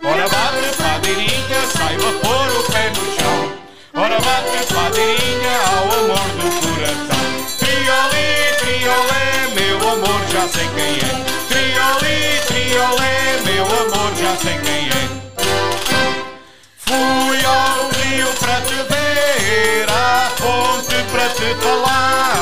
Ora 0.04 0.28
bate 0.28 0.76
padeirinha, 0.76 1.60
saiba 1.72 2.12
pôr 2.20 2.48
o 2.58 2.62
pé 2.70 2.90
no 2.90 3.04
chão. 3.16 3.52
Ora 3.94 4.20
bate 4.20 4.74
padeirinha 4.74 5.56
ao 5.72 5.84
amor 6.00 6.28
do 6.38 6.48
coração. 6.60 7.24
Trioli, 7.58 8.28
triolé, 8.58 9.26
meu 9.54 9.78
amor, 9.90 10.20
já 10.30 10.46
sei 10.48 10.68
quem 10.76 10.94
é. 10.96 11.12
Trioli, 11.48 12.18
triolé, 12.46 13.40
meu 13.44 13.64
amor, 13.64 14.14
já 14.16 14.36
sei 14.36 14.58
quem 14.58 14.88
é. 14.88 15.04
Fui 16.76 17.44
ao 17.44 17.88
rio 17.88 18.28
para 18.40 18.60
te 18.60 18.74
ver, 18.74 19.88
à 19.90 20.30
fonte 20.36 20.96
para 21.10 21.28
te 21.30 21.54
falar. 21.62 22.37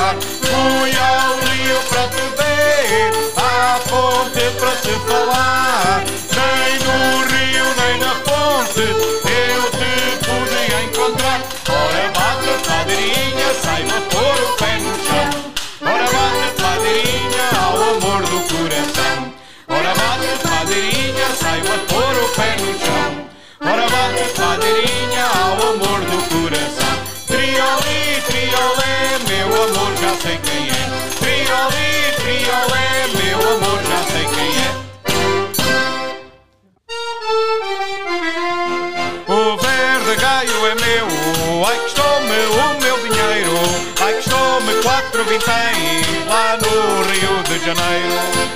Janeiro. 47.67 48.15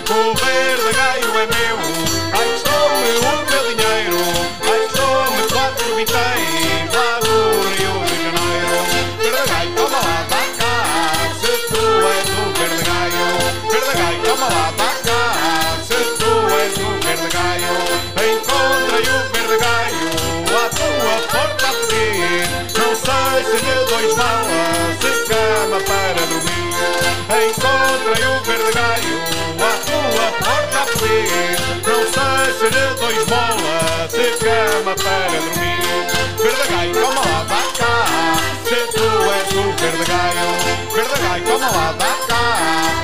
O 0.09 0.33
verde 0.35 0.93
gaio 0.95 1.37
é 1.37 1.45
meu, 1.45 2.00
verde 28.43 28.71
gaio 28.73 29.17
à 29.59 29.71
tua 29.85 30.27
porta 30.39 30.81
a. 30.99 31.55
Não 31.85 32.01
sei 32.13 32.45
se 32.57 32.65
lhe 32.65 32.85
dois 32.99 33.23
molas, 33.27 34.11
se 34.11 34.25
cama 34.43 34.93
para 34.95 35.39
dormir. 35.39 35.81
Verde 36.41 36.65
toma 36.93 37.21
lá, 37.21 37.39
dá 37.49 37.61
cá, 37.77 37.93
se 38.63 38.79
tu 38.93 39.07
és 39.31 39.51
o 39.53 39.63
verde 39.77 40.05
gaio. 40.05 40.49
Toma 41.45 41.69
lá, 41.69 41.87
dá 41.97 42.13
cá, 42.27 42.43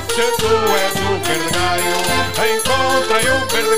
se 0.09 0.25
tu 0.38 0.51
és 0.75 0.95
o 1.01 1.09
verde 1.25 1.49
gaio. 1.53 1.97
Encontrei 2.38 3.27
o 3.29 3.39
verde 3.47 3.75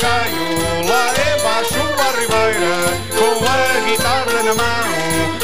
lá 0.88 1.14
embaixo 1.39 1.82
à 1.99 2.12
ribeira, 2.20 2.76
com 3.18 3.34
a 3.45 3.80
guitarra 3.86 4.39
na 4.43 4.53
mão, 4.53 4.89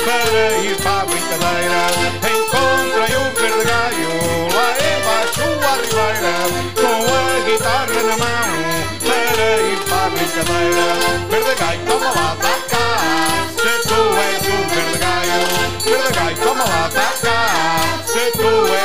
para 0.05 0.57
ir 0.63 0.75
para 0.77 1.01
a 1.01 1.05
brincadeira. 1.05 1.83
Encontrei 2.23 3.15
o 3.17 3.19
verde 3.39 3.63
gaio 3.65 4.54
à 6.25 6.45
ribeira, 6.47 6.73
com 6.75 6.97
a 7.13 7.39
guitarra 7.45 8.01
na 8.03 8.17
mão, 8.17 8.53
para 9.05 9.47
ir 9.61 9.79
para 9.87 10.05
a 10.05 10.09
brincadeira. 10.09 10.87
Verde 11.29 11.53
gaio, 11.59 11.81
toma 11.85 12.09
lá, 12.09 12.35
dá 12.41 12.55
cá, 12.69 12.87
se 13.57 13.73
tu 13.87 13.99
és 14.29 14.43
o 14.47 14.57
verde 14.73 14.97
gaio. 14.99 15.41
Verde 15.85 16.41
toma 16.43 16.63
lá, 16.63 16.89
dá 16.93 17.09
cá, 17.21 17.39
se 18.05 18.31
tu 18.31 18.51
és 18.73 18.84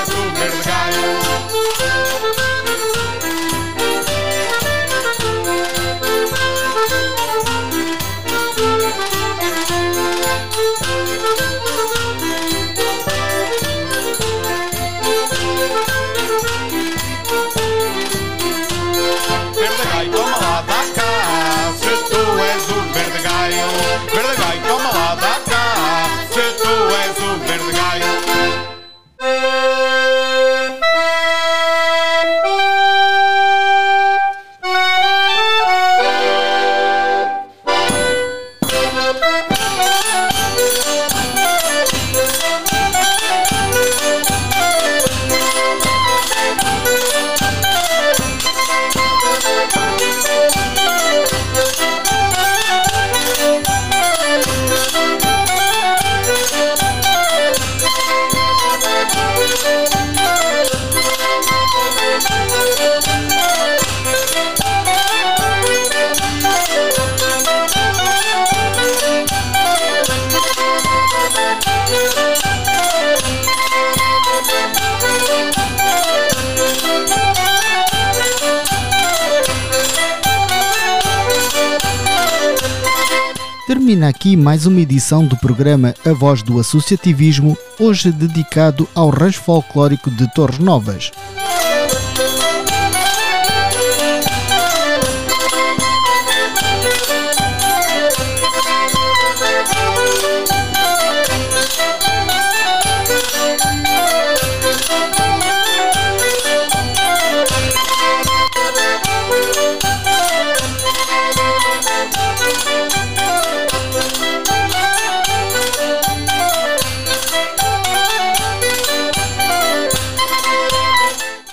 Termina 83.90 84.08
aqui 84.08 84.36
mais 84.36 84.66
uma 84.66 84.80
edição 84.80 85.26
do 85.26 85.36
programa 85.36 85.92
A 86.06 86.12
Voz 86.12 86.44
do 86.44 86.60
Associativismo, 86.60 87.58
hoje 87.76 88.12
dedicado 88.12 88.88
ao 88.94 89.10
rancho 89.10 89.40
folclórico 89.42 90.08
de 90.12 90.32
Torres 90.32 90.60
Novas. 90.60 91.10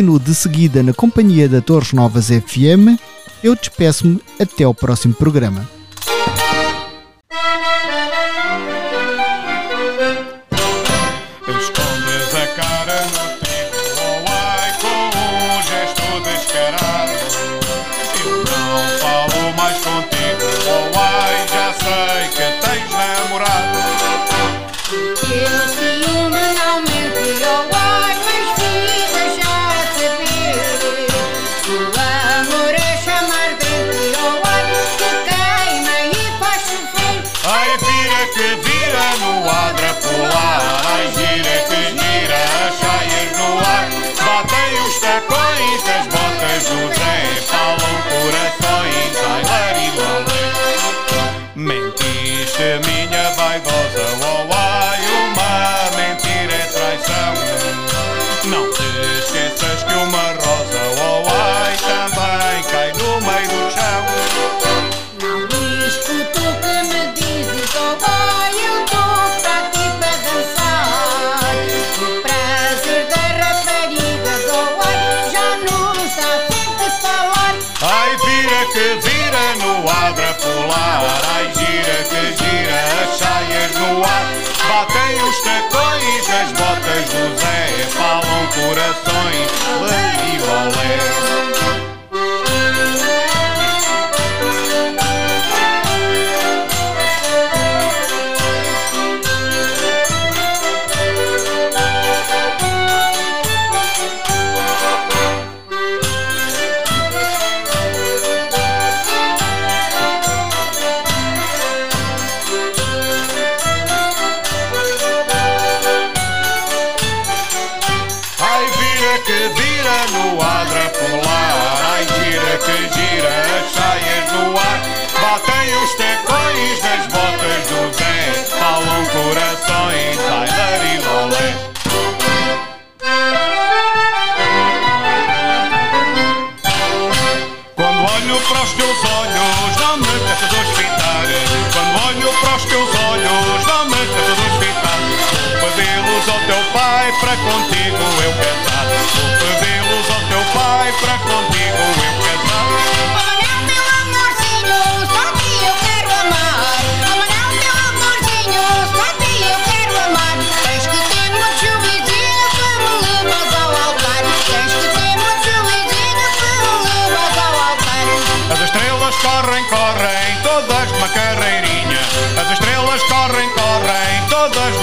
Continuo 0.00 0.18
de 0.18 0.34
seguida 0.34 0.82
na 0.82 0.94
companhia 0.94 1.46
da 1.46 1.60
Torres 1.60 1.92
Novas 1.92 2.28
FM. 2.28 2.98
Eu 3.44 3.54
despeço-me 3.54 4.18
até 4.40 4.64
ao 4.64 4.72
próximo 4.72 5.12
programa. 5.12 5.68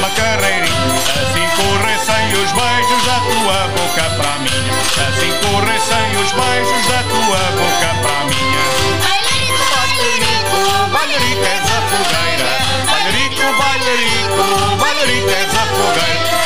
pela 0.08 0.12
carreirinha 0.12 0.93
Assim 1.22 1.47
corressem 1.55 2.34
os 2.34 2.51
beijos 2.51 3.03
da 3.05 3.20
tua 3.20 3.68
boca 3.76 4.03
para 4.16 4.36
a 4.36 4.39
minha 4.39 4.74
Assim 5.10 5.32
corressem 5.45 6.12
os 6.24 6.32
beijos 6.32 6.88
da 6.88 7.03
tua 7.03 7.41
boca 7.51 7.89
para 8.01 8.22
a 8.22 8.26
minha 8.26 8.38
Bailarico, 9.03 9.66
bailarico, 9.76 10.60
bailarico 10.91 11.45
és 11.45 11.66
a 11.66 11.82
fogueira. 11.89 12.51
Bailarico, 12.86 13.45
bailarico, 13.58 14.43
bailarico 14.78 15.30
és 15.30 15.53
a 15.53 15.66
fogueira. 15.66 16.36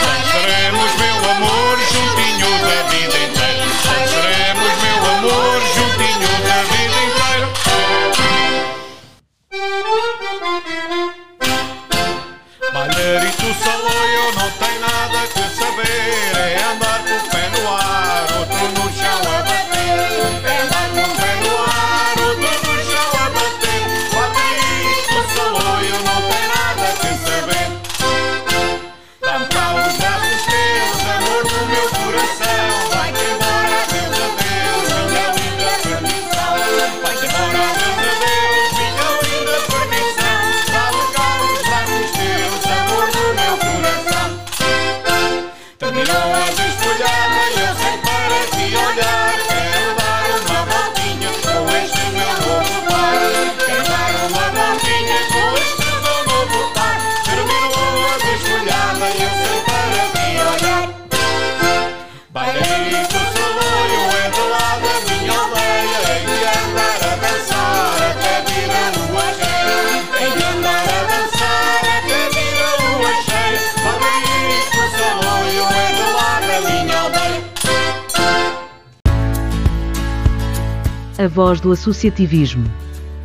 voz 81.31 81.61
do 81.61 81.71
associativismo. 81.71 82.69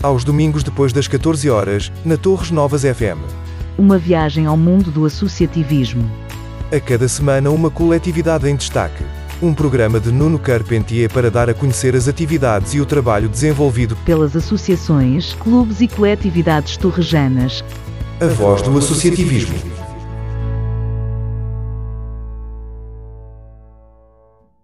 Aos 0.00 0.22
domingos 0.22 0.62
depois 0.62 0.92
das 0.92 1.09
14 1.09 1.50
horas, 1.50 1.90
na 2.04 2.16
Torres 2.16 2.52
Novas 2.52 2.82
FM. 2.82 3.18
Uma 3.76 3.98
viagem 3.98 4.46
ao 4.46 4.57
mundo 4.57 4.92
do 4.92 5.04
associativismo. 5.04 6.09
A 6.72 6.78
cada 6.78 7.09
semana 7.09 7.50
uma 7.50 7.68
coletividade 7.68 8.48
em 8.48 8.54
destaque. 8.54 9.04
Um 9.42 9.52
programa 9.52 9.98
de 9.98 10.12
Nuno 10.12 10.38
Carpentier 10.38 11.12
para 11.12 11.30
dar 11.30 11.50
a 11.50 11.54
conhecer 11.54 11.96
as 11.96 12.07
atividades 12.07 12.74
e 12.74 12.80
o 12.80 12.86
trabalho 12.86 13.28
desenvolvido 13.28 13.96
pelas 13.96 14.36
associações, 14.36 15.34
clubes 15.34 15.80
e 15.80 15.88
coletividades 15.88 16.76
torrejanas. 16.76 17.64
A 18.20 18.26
voz 18.26 18.62
do 18.62 18.78
associativismo. 18.78 19.86